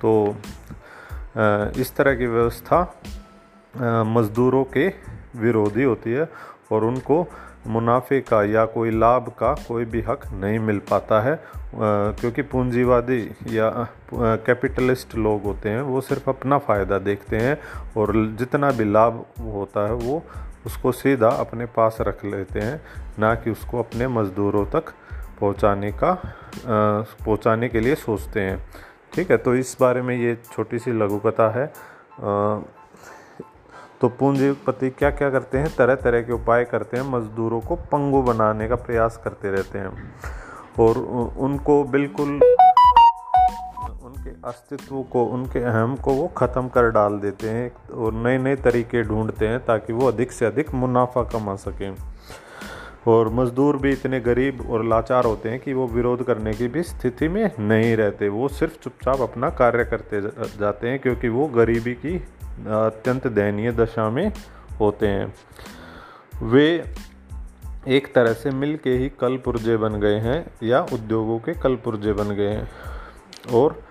[0.00, 0.36] तो
[1.34, 2.80] इस तरह की व्यवस्था
[4.06, 4.88] मज़दूरों के
[5.36, 6.28] विरोधी होती है
[6.72, 7.26] और उनको
[7.66, 11.38] मुनाफे का या कोई लाभ का कोई भी हक नहीं मिल पाता है।
[11.74, 13.70] क्योंकि पूंजीवादी या
[14.14, 17.58] कैपिटलिस्ट लोग होते हैं, वो सिर्फ़ अपना फ़ायदा देखते हैं
[17.96, 20.22] और जितना भी लाभ होता है वो
[20.66, 22.80] उसको सीधा अपने पास रख लेते हैं,
[23.18, 24.92] ना कि उसको अपने मज़दूरों तक
[25.40, 26.12] पहुँचाने का
[26.66, 28.58] पहुँचाने के लिए सोचते हैं।
[29.14, 31.66] ठीक है तो इस बारे में ये छोटी सी लघु कथा है।
[34.00, 35.68] तो पूंजीपति क्या क्या करते हैं?
[35.76, 39.90] तरह तरह के उपाय करते हैं, मज़दूरों को पंगु बनाने का प्रयास करते रहते हैं।
[40.80, 40.98] और
[41.38, 42.30] उनको बिल्कुल
[44.04, 48.56] उनके अस्तित्व को, उनके अहम को वो ख़त्म कर डाल देते हैं, और नए नए
[48.58, 51.94] तरीके ढूंढते हैं ताकि वो अधिक से अधिक मुनाफा कमा सकें।
[53.06, 56.82] और मज़दूर भी इतने गरीब और लाचार होते हैं कि वो विरोध करने की भी
[56.82, 60.20] स्थिति में नहीं रहते। वो सिर्फ़ चुपचाप अपना कार्य करते
[60.58, 64.32] जाते हैं क्योंकि वो गरीबी की अत्यंत दयनीय दशा में
[64.80, 65.34] होते हैं।
[66.42, 66.84] वे
[67.88, 71.76] एक तरह से मिल के ही कल पुर्जे बन गए हैं या उद्योगों के कल
[71.76, 72.68] पुर्जे बन गए हैं।
[73.52, 73.82] और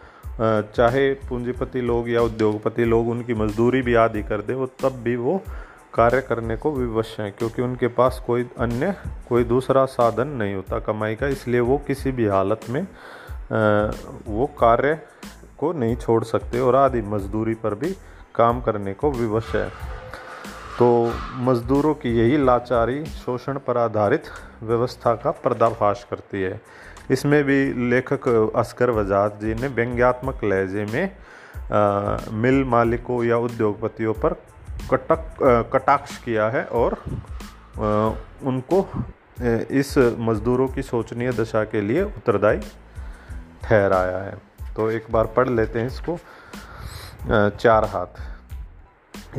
[0.75, 5.15] चाहे पूंजीपति लोग या उद्योगपति लोग, उनकी मजदूरी भी आदि कर दे, वो तब भी
[5.15, 5.41] वो
[5.93, 8.93] कार्य करने को विवश हैं क्योंकि उनके पास कोई अन्य
[9.29, 12.81] कोई दूसरा साधन नहीं होता कमाई का इसलिए वो किसी भी हालत में
[14.27, 14.99] वो कार्य
[15.59, 17.91] को नहीं छोड़ सकते और आदि मजदूरी पर भी
[18.35, 19.67] काम करने को विवश है।
[20.79, 21.11] तो
[21.45, 24.29] मज़दूरों की यही लाचारी शोषण पर आधारित
[24.63, 26.59] व्यवस्था का पर्दाफाश करती है।
[27.11, 31.15] इसमें भी लेखक अस्कर वजाद जी ने व्यंग्यात्मक लहजे में
[31.73, 34.35] आ, मिल मालिकों या उद्योगपतियों पर
[34.91, 36.97] कटक कटाक्ष किया है और
[38.43, 38.87] उनको
[39.71, 42.59] इस मज़दूरों की शोचनीय दशा के लिए उत्तरदायी
[43.63, 44.37] ठहराया है।
[44.75, 46.17] तो एक बार पढ़ लेते हैं इसको।
[47.49, 48.21] चार हाथ।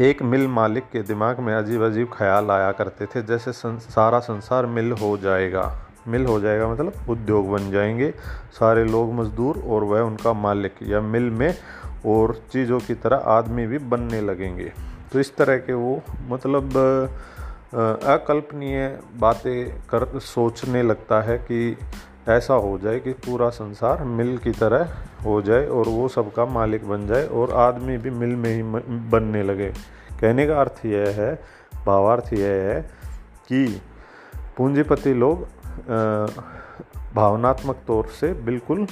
[0.00, 4.66] एक मिल मालिक के दिमाग में अजीब अजीब ख्याल आया करते थे, जैसे सारा संसार
[4.66, 5.64] मिल हो जाएगा।
[6.09, 8.11] मिल हो जाएगा मतलब उद्योग बन जाएँगे,
[8.52, 11.54] सारे लोग मजदूर और वह उनका मालिक, या मिल में
[12.07, 14.72] और चीज़ों की तरह आदमी भी बनने लगेंगे।
[15.14, 16.77] तो इस तरह के वो मतलब
[18.05, 21.77] अकल्पनीय बातें कर, सोचने लगता है कि
[22.29, 26.88] ऐसा हो जाए कि पूरा संसार मिल की तरह हो जाए और वो सबका मालिक
[26.88, 28.62] बन जाए और आदमी भी मिल में ही
[29.11, 29.70] बनने लगे।
[30.20, 31.35] कहने का अर्थ यह है,
[31.87, 32.81] भावार्थ यह है
[33.48, 33.81] कि
[34.57, 35.46] पूंजीपति लोग
[37.14, 38.87] भावनात्मक तौर से बिल्कुल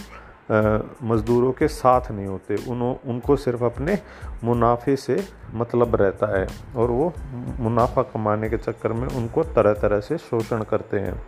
[0.48, 3.98] मज़दूरों के साथ नहीं होते। उन, उनको सिर्फ़ अपने
[4.44, 5.22] मुनाफे से
[5.54, 7.12] मतलब रहता है और वो
[7.60, 11.20] मुनाफा कमाने के चक्कर में उनको तरह तरह से शोषण करते हैं।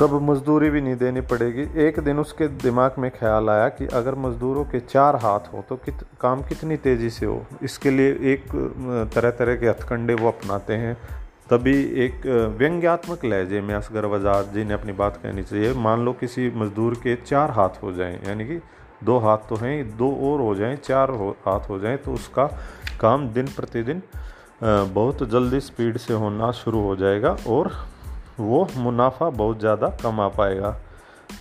[0.00, 4.14] तब मजदूरी भी नहीं देनी पड़ेगी। एक दिन उसके दिमाग में ख्याल आया कि अगर
[4.16, 8.46] मज़दूरों के चार हाथ हो तो कित, काम कितनी तेज़ी से हो। इसके लिए एक
[9.14, 10.96] तरह तरह के हथकंडे वो अपनाते हैं।
[11.50, 11.72] तभी
[12.04, 12.26] एक
[12.58, 16.94] व्यंग्यात्मक लहजे में असगर वजाद जी ने अपनी बात कहनी चाहिए मान लो किसी मज़दूर
[16.94, 18.58] के चार हाथ हो जाएँ यानी कि
[19.04, 22.46] दो हाथ तो हैं दो और हो जाएँ चार हो, हाथ हो जाएँ तो उसका
[23.00, 24.02] काम दिन प्रतिदिन
[24.94, 27.72] बहुत जल्दी स्पीड से होना शुरू हो जाएगा और
[28.40, 30.76] वो मुनाफा बहुत ज़्यादा कमा पाएगा।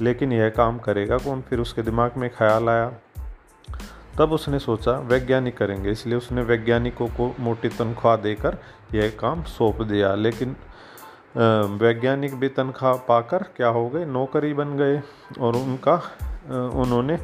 [0.02, 1.42] लेकिन यह काम करेगा कौन?
[1.42, 2.92] फिर उसके दिमाग में ख्याल आया।
[4.18, 8.58] तब उसने सोचा वैज्ञानिक करेंगे इसलिए उसने वैज्ञानिकों को मोटी तनख्वाह देकर
[8.94, 10.56] यह काम सौंप दिया। लेकिन
[11.82, 14.06] वैज्ञानिक भी तनख्वाह पाकर क्या हो गए?
[14.08, 15.02] नौकरी बन गए
[15.40, 16.02] और उनका
[16.76, 17.18] उन्होंने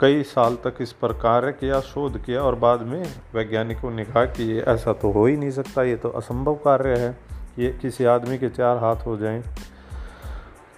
[0.00, 3.02] कई साल तक इस पर कार्य किया, शोध किया और बाद में
[3.34, 6.98] वैज्ञानिकों ने कहा कि ये ऐसा तो हो ही नहीं सकता, ये तो असंभव कार्य
[6.98, 7.16] है
[7.58, 9.42] ये किसी आदमी के चार हाथ हो जाएँ।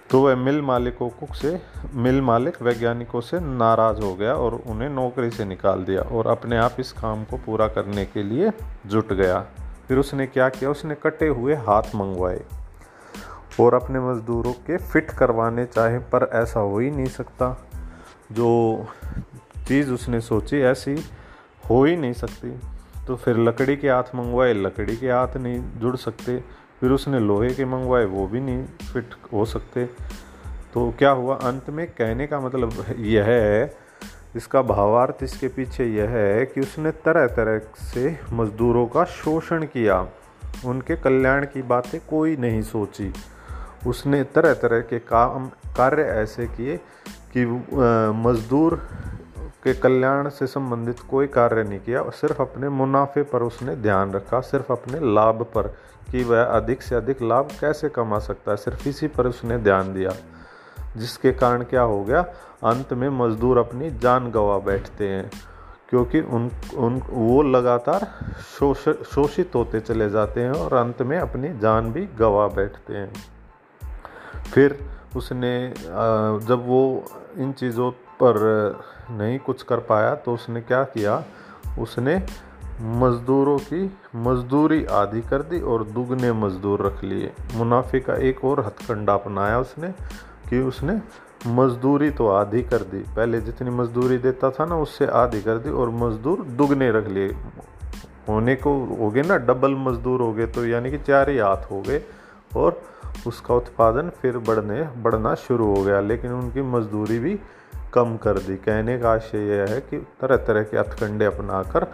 [0.09, 1.59] तो वह मिल मालिकों को से,
[1.95, 6.57] मिल मालिक वैज्ञानिकों से नाराज़ हो गया और उन्हें नौकरी से निकाल दिया और अपने
[6.57, 8.51] आप इस काम को पूरा करने के लिए
[8.85, 9.45] जुट गया।
[9.91, 10.69] फिर उसने क्या किया?
[10.69, 12.41] उसने कटे हुए हाथ मंगवाए
[13.59, 17.67] और अपने मज़दूरों के फिट करवाने चाहे, पर ऐसा हो ही नहीं सकता।
[18.31, 18.85] जो
[19.67, 20.95] चीज़ उसने सोची, ऐसी
[21.69, 22.59] हो ही नहीं सकती।
[23.07, 26.43] तो फिर लकड़ी के हाथ मंगवाए, लकड़ी के हाथ नहीं जुड़ सकते।
[26.79, 29.85] फिर उसने लोहे के मंगवाए, वो भी नहीं फिट हो सकते।
[30.73, 31.35] तो क्या हुआ?
[31.35, 33.80] अंत में कहने का मतलब यह है
[34.35, 40.07] इसका भावार्थ इसके पीछे यह है कि उसने तरह तरह से मज़दूरों का शोषण किया।
[40.65, 43.11] उनके कल्याण की बातें कोई नहीं सोची।
[43.87, 46.77] उसने तरह तरह के काम, कार्य ऐसे किए
[47.33, 47.45] कि
[48.25, 48.75] मज़दूर
[49.63, 54.39] के कल्याण से संबंधित कोई कार्य नहीं किया। सिर्फ़ अपने मुनाफे पर उसने ध्यान रखा,
[54.41, 55.67] सिर्फ़ अपने लाभ पर
[56.11, 59.93] कि वह अधिक से अधिक लाभ कैसे कमा सकता है। सिर्फ़ इसी पर उसने ध्यान
[59.93, 60.11] दिया।
[60.97, 62.21] जिसके कारण क्या हो गया?
[62.63, 65.29] अंत में मजदूर अपनी जान गवा बैठते हैं,
[65.89, 68.07] क्योंकि उन उन, वो लगातार
[68.49, 73.11] शोष, शोषित होते चले जाते हैं और अंत में अपनी जान भी गवा बैठते हैं।
[74.45, 74.77] फिर
[75.15, 75.51] उसने
[76.47, 76.81] जब वो
[77.37, 77.89] इन चीज़ों
[78.21, 78.37] पर
[79.11, 81.23] नहीं कुछ कर पाया तो उसने क्या किया?
[81.79, 82.15] उसने
[82.81, 83.83] मज़दूरों की
[84.17, 89.59] मज़दूरी आधी कर दी और दुगने मज़दूर रख लिए। मुनाफे का एक और हथकंडा अपनाया
[89.59, 89.93] उसने।
[90.51, 90.99] कि उसने
[91.47, 95.69] मज़दूरी तो आधी कर दी। पहले जितनी मज़दूरी देता था ना, उससे आधी कर दी
[95.71, 97.27] और मज़दूर दुगने रख लिए।
[98.27, 101.71] होने को हो गए ना, डबल मज़दूर हो गए तो यानी कि चार ही हाथ
[101.71, 102.01] हो गए
[102.55, 102.81] और
[103.27, 107.39] उसका उत्पादन फिर बढ़ने, बढ़ना शुरू हो गया। लेकिन उनकी मज़दूरी भी
[107.93, 111.87] कम कर दी। कहने का आशय यह है कि तरह तरह के हथकंडे अपनाकर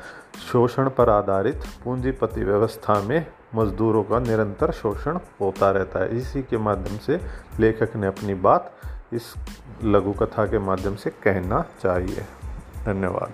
[0.52, 3.26] शोषण पर आधारित पूंजीपति व्यवस्था में
[3.58, 7.20] मजदूरों का निरंतर शोषण होता रहता है। इसी के माध्यम से
[7.60, 8.72] लेखक ने अपनी बात
[9.14, 9.34] इस
[9.84, 12.26] लघु कथा के माध्यम से कहना चाहिए।
[12.86, 13.34] धन्यवाद।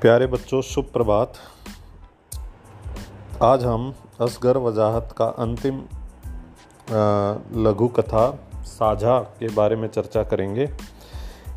[0.00, 1.34] प्यारे बच्चों शुभ प्रभात
[3.42, 5.80] आज हम असगर वजाहत का अंतिम
[6.90, 8.28] लघु कथा
[8.64, 10.68] साझा के बारे में चर्चा करेंगे।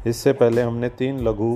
[0.08, 1.56] इससे पहले हमने तीन लघु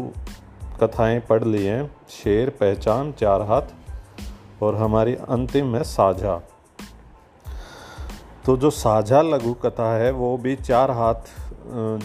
[0.81, 6.41] कथाएँ पढ़ ली हैं, शेर, पहचान, चार हाथ, और हमारी अंतिम है साझा।
[8.45, 11.31] तो जो साझा लघु कथा है, वो भी चार हाथ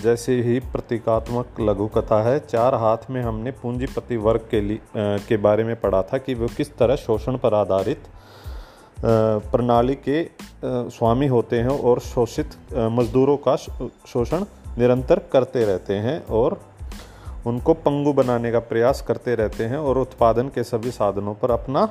[0.02, 5.36] जैसे ही प्रतीकात्मक लघु कथा है, चार हाथ में हमने पूंजीपति वर्ग के लिए के
[5.36, 8.08] बारे में पढ़ा था कि वो किस तरह शोषण पर आधारित
[9.04, 10.22] प्रणाली के
[10.64, 12.56] स्वामी होते हैं और शोषित
[12.92, 14.44] मजदूरों का शोषण
[14.78, 16.60] निरंतर करते रहते हैं और
[17.46, 21.82] उनको पंगु बनाने का प्रयास करते रहते हैं और उत्पादन के सभी साधनों पर अपना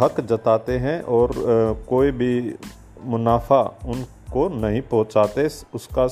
[0.00, 1.32] हक जताते हैं और
[1.88, 2.54] कोई भी
[3.04, 6.06] मुनाफा उनको नहीं पहुंचाते। उसका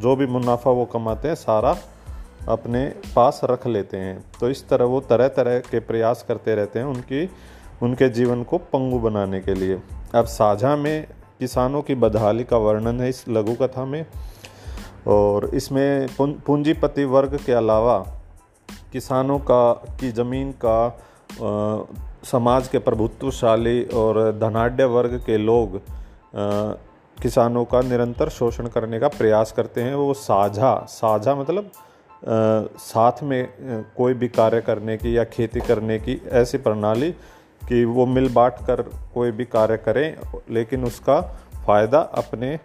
[0.00, 1.76] जो भी मुनाफा वो कमाते हैं, सारा
[2.48, 2.86] अपने
[3.16, 6.86] पास रख लेते हैं। तो इस तरह वो तरह तरह के प्रयास करते रहते हैं।
[6.86, 7.30] उनकी
[7.82, 9.80] उनके जीवन को पंगु बनाने के लिए।
[10.14, 11.06] अब साझा में
[11.40, 14.06] किसानों की बदहाली का वर्णन है इस लघु कथा में।
[15.06, 17.98] और इसमें पूंजीपति वर्ग के अलावा
[18.92, 21.84] किसानों का की ज़मीन का आ,
[22.24, 25.80] समाज के प्रभुत्वशाली और धनाढ़ वर्ग के लोग आ,
[27.22, 31.68] किसानों का निरंतर शोषण करने का प्रयास करते हैं। वो साझा साझा मतलब आ,
[32.78, 33.48] साथ में
[33.96, 37.14] कोई भी कार्य करने की या खेती करने की ऐसी प्रणाली
[37.68, 38.82] कि वो मिल बांट कर
[39.14, 40.16] कोई भी कार्य करें,
[40.50, 41.20] लेकिन उसका
[41.66, 42.58] फ़ायदा अपने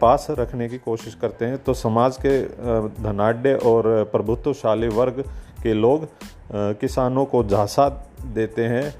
[0.00, 2.40] पास रखने की कोशिश करते हैं। तो समाज के
[3.02, 5.24] धनाढ़ और प्रभुत्वशाली वर्ग
[5.62, 6.08] के लोग
[6.52, 7.88] किसानों को झांसा
[8.34, 8.90] देते हैं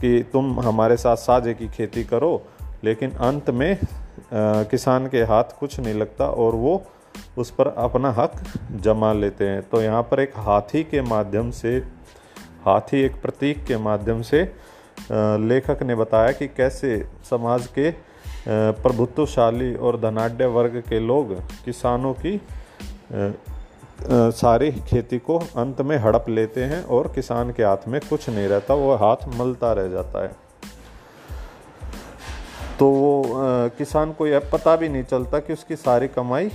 [0.00, 2.42] कि तुम हमारे साथ साझे की खेती करो,
[2.84, 3.78] लेकिन अंत में
[4.32, 6.82] किसान के हाथ कुछ नहीं लगता और वो
[7.38, 8.32] उस पर अपना हक
[8.82, 11.78] जमा लेते हैं। तो यहाँ पर एक हाथी के माध्यम से
[12.66, 14.42] हाथी एक प्रतीक के माध्यम से
[15.40, 16.96] लेखक ने बताया कि कैसे
[17.30, 17.90] समाज के
[18.48, 22.40] प्रभुत्वशाली और धनाढ़ वर्ग के लोग किसानों की
[24.32, 28.48] सारी खेती को अंत में हड़प लेते हैं और किसान के हाथ में कुछ नहीं
[28.48, 30.34] रहता, वो हाथ मलता रह जाता है।
[32.78, 33.24] तो वो
[33.78, 36.50] किसान को यह पता भी नहीं चलता कि उसकी सारी कमाई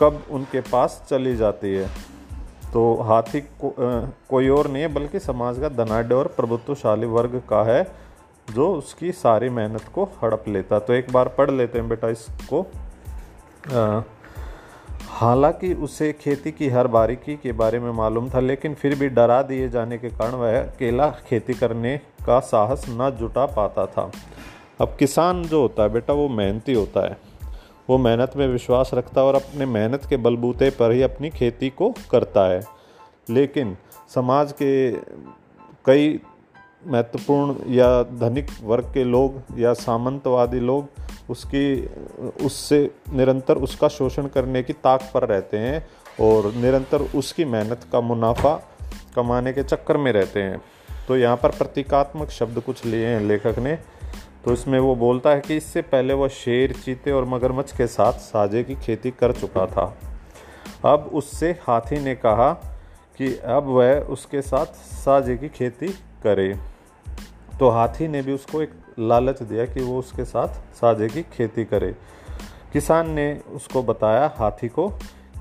[0.00, 1.88] कब उनके पास चली जाती है।
[2.76, 4.00] तो हाथी को, आ,
[4.30, 7.82] कोई और नहीं है बल्कि समाज का धनाढ़ और प्रभुत्वशाली वर्ग का है
[8.50, 12.60] जो उसकी सारी मेहनत को हड़प लेता तो एक बार पढ़ लेते हैं बेटा इसको।
[15.10, 19.42] हालाँकि उसे खेती की हर बारीकी के बारे में मालूम था लेकिन फिर भी डरा
[19.42, 21.96] दिए जाने के कारण वह अकेला खेती करने
[22.26, 24.10] का साहस न जुटा पाता था।
[24.80, 27.16] अब किसान जो होता है बेटा वो मेहनती होता है।
[27.88, 31.70] वो मेहनत में विश्वास रखता है और अपने मेहनत के बलबूते पर ही अपनी खेती
[31.70, 32.60] को करता है।
[33.30, 33.76] लेकिन
[34.14, 34.92] समाज के
[35.84, 36.20] कई
[36.86, 40.88] महत्वपूर्ण या धनिक वर्ग के लोग या सामंतवादी लोग
[41.30, 41.86] उसकी,
[42.46, 45.86] उससे निरंतर उसका शोषण करने की ताक पर रहते हैं
[46.20, 48.54] और निरंतर उसकी मेहनत का मुनाफा
[49.16, 50.60] कमाने के चक्कर में रहते हैं।
[51.08, 53.78] तो यहाँ पर प्रतीकात्मक शब्द कुछ लिए हैं लेखक ने।
[54.46, 58.12] तो इसमें वो बोलता है कि इससे पहले वह शेर चीते और मगरमच्छ के साथ
[58.12, 59.84] साजे की खेती कर चुका था।
[60.84, 62.52] अब उससे हाथी ने कहा
[63.18, 65.88] कि अब वह उसके साथ साजे की खेती
[66.22, 66.52] करे।
[67.58, 71.64] तो हाथी ने भी उसको एक लालच दिया कि वो उसके साथ साजे की खेती
[71.64, 71.94] करे।
[72.72, 74.88] किसान ने उसको बताया हाथी को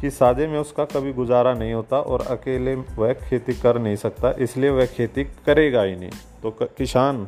[0.01, 4.31] कि साजे में उसका कभी गुजारा नहीं होता और अकेले वह खेती कर नहीं सकता,
[4.31, 6.09] इसलिए वह खेती करेगा ही नहीं।
[6.43, 7.27] तो किसान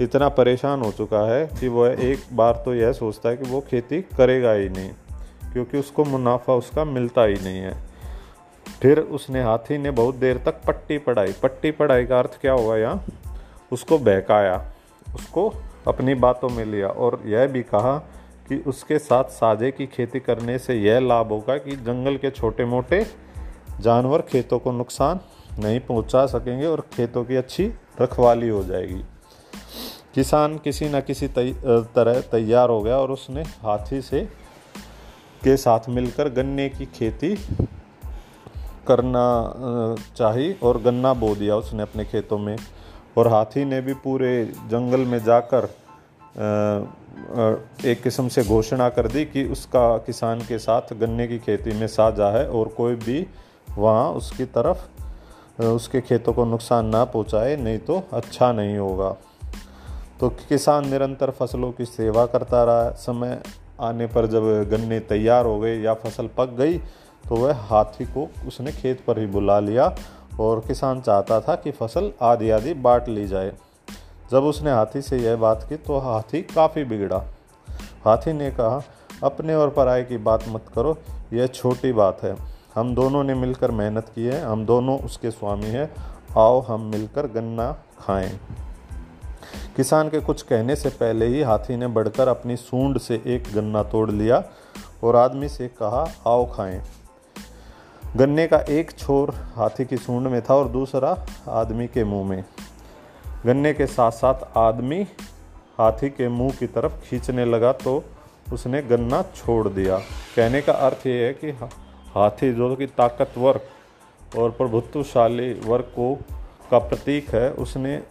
[0.00, 3.60] इतना परेशान हो चुका है कि वह एक बार तो यह सोचता है कि वो
[3.60, 4.90] खेती करेगा ही नहीं,
[5.52, 7.74] क्योंकि उसको मुनाफा उसका मिलता ही नहीं है।
[8.82, 12.76] फिर उसने हाथी ने बहुत देर तक पट्टी पढ़ाई। पट्टी पढ़ाई का अर्थ क्या हुआ
[12.76, 13.04] यहाँ?
[13.72, 14.60] उसको बहकाया,
[15.06, 15.48] उसको
[15.88, 17.96] अपनी बातों में लिया और यह भी कहा
[18.48, 22.64] कि उसके साथ साझे की खेती करने से यह लाभ होगा कि जंगल के छोटे
[22.64, 23.04] मोटे
[23.80, 25.20] जानवर खेतों को नुकसान
[25.58, 29.02] नहीं पहुँचा सकेंगे और खेतों की अच्छी रखवाली हो जाएगी।
[30.16, 34.20] किसान किसी न किसी तरह तैयार हो गया और उसने हाथी से
[35.42, 37.34] के साथ मिलकर गन्ने की खेती
[38.86, 39.24] करना
[40.16, 42.56] चाहिए और गन्ना बो दिया उसने अपने खेतों में।
[43.18, 44.32] और हाथी ने भी पूरे
[44.70, 45.68] जंगल में जाकर
[47.86, 51.86] एक किस्म से घोषणा कर दी कि उसका किसान के साथ गन्ने की खेती में
[51.88, 53.26] साझा है और कोई भी
[53.68, 59.14] वहाँ उसकी तरफ़ उसके खेतों को नुकसान ना पहुँचाए, नहीं तो अच्छा नहीं होगा।
[60.20, 63.40] तो किसान निरंतर फ़सलों की सेवा करता रहा समय
[63.80, 66.78] आने पर जब गन्ने तैयार हो गए या फ़सल पक गई
[67.24, 69.94] तो वह हाथी को उसने खेत पर ही बुला लिया
[70.40, 73.52] और किसान चाहता था कि फ़सल आधी आधी बांट ली जाए।
[74.30, 77.22] जब उसने हाथी से यह बात की तो हाथी काफ़ी बिगड़ा।
[78.04, 78.82] हाथी ने कहा,
[79.24, 80.98] अपने और पराए की बात मत करो,
[81.32, 82.36] यह छोटी बात है।
[82.74, 85.90] हम दोनों ने मिलकर मेहनत की है, हम दोनों उसके स्वामी हैं।
[86.38, 88.40] आओ हम मिलकर गन्ना खाएँ।
[89.76, 93.82] किसान के कुछ कहने से पहले ही हाथी ने बढ़कर अपनी सूंड से एक गन्ना
[93.82, 94.42] तोड़ लिया
[95.04, 96.80] और आदमी से कहा, आओ खाएँ।
[98.16, 101.10] गन्ने का एक छोर हाथी की सूंड में था और दूसरा
[101.48, 102.44] आदमी के मुँह में।
[103.46, 105.02] गन्ने के साथ साथ आदमी
[105.78, 108.02] हाथी के मुँह की तरफ़ खींचने लगा तो
[108.52, 109.98] उसने गन्ना छोड़ दिया।
[110.36, 111.50] कहने का अर्थ ये है कि
[112.14, 113.60] हाथी जो कि ताकतवर
[114.38, 116.14] और प्रभुत्वशाली वर्ग को,
[116.70, 118.02] का प्रतीक है, उसने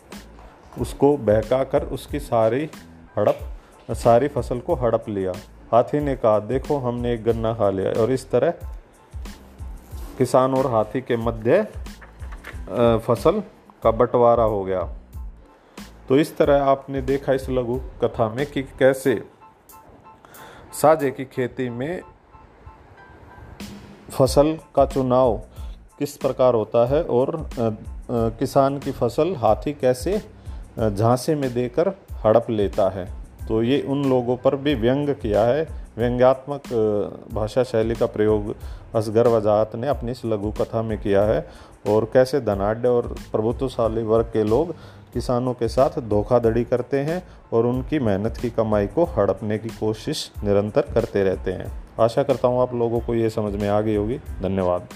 [0.79, 2.69] उसको बहका कर उसकी सारी
[3.17, 3.39] हड़प,
[3.89, 5.31] सारी फ़सल को हड़प लिया।
[5.71, 8.53] हाथी ने कहा, देखो, हमने एक गन्ना खा लिया। और इस तरह
[10.17, 11.63] किसान और हाथी के मध्य
[13.07, 13.41] फ़सल
[13.83, 14.83] का बंटवारा हो गया।
[16.09, 19.21] तो इस तरह आपने देखा इस लघु कथा में कि कैसे
[20.73, 22.01] साजे की खेती में
[24.11, 25.37] फ़सल का चुनाव
[25.99, 27.49] किस प्रकार होता है और
[28.09, 30.21] किसान की फ़सल, हाथी कैसे
[30.79, 31.87] झांसे में देकर
[32.23, 33.05] हड़प लेता है।
[33.47, 35.67] तो ये उन लोगों पर भी व्यंग किया है।
[35.97, 36.61] व्यंग्यात्मक
[37.33, 38.55] भाषा शैली का प्रयोग
[38.95, 41.47] असगर वजात ने अपनी इस लघु कथा में किया है।
[41.87, 44.73] और कैसे धनाढ़ और प्रभुत्वशाली वर्ग के लोग
[45.13, 47.21] किसानों के साथ धोखाधड़ी करते हैं
[47.53, 52.47] और उनकी मेहनत की कमाई को हड़पने की कोशिश निरंतर करते रहते हैं। आशा करता
[52.47, 54.87] हूँ आप लोगों को ये समझ में आ गई होगी। धन्यवाद।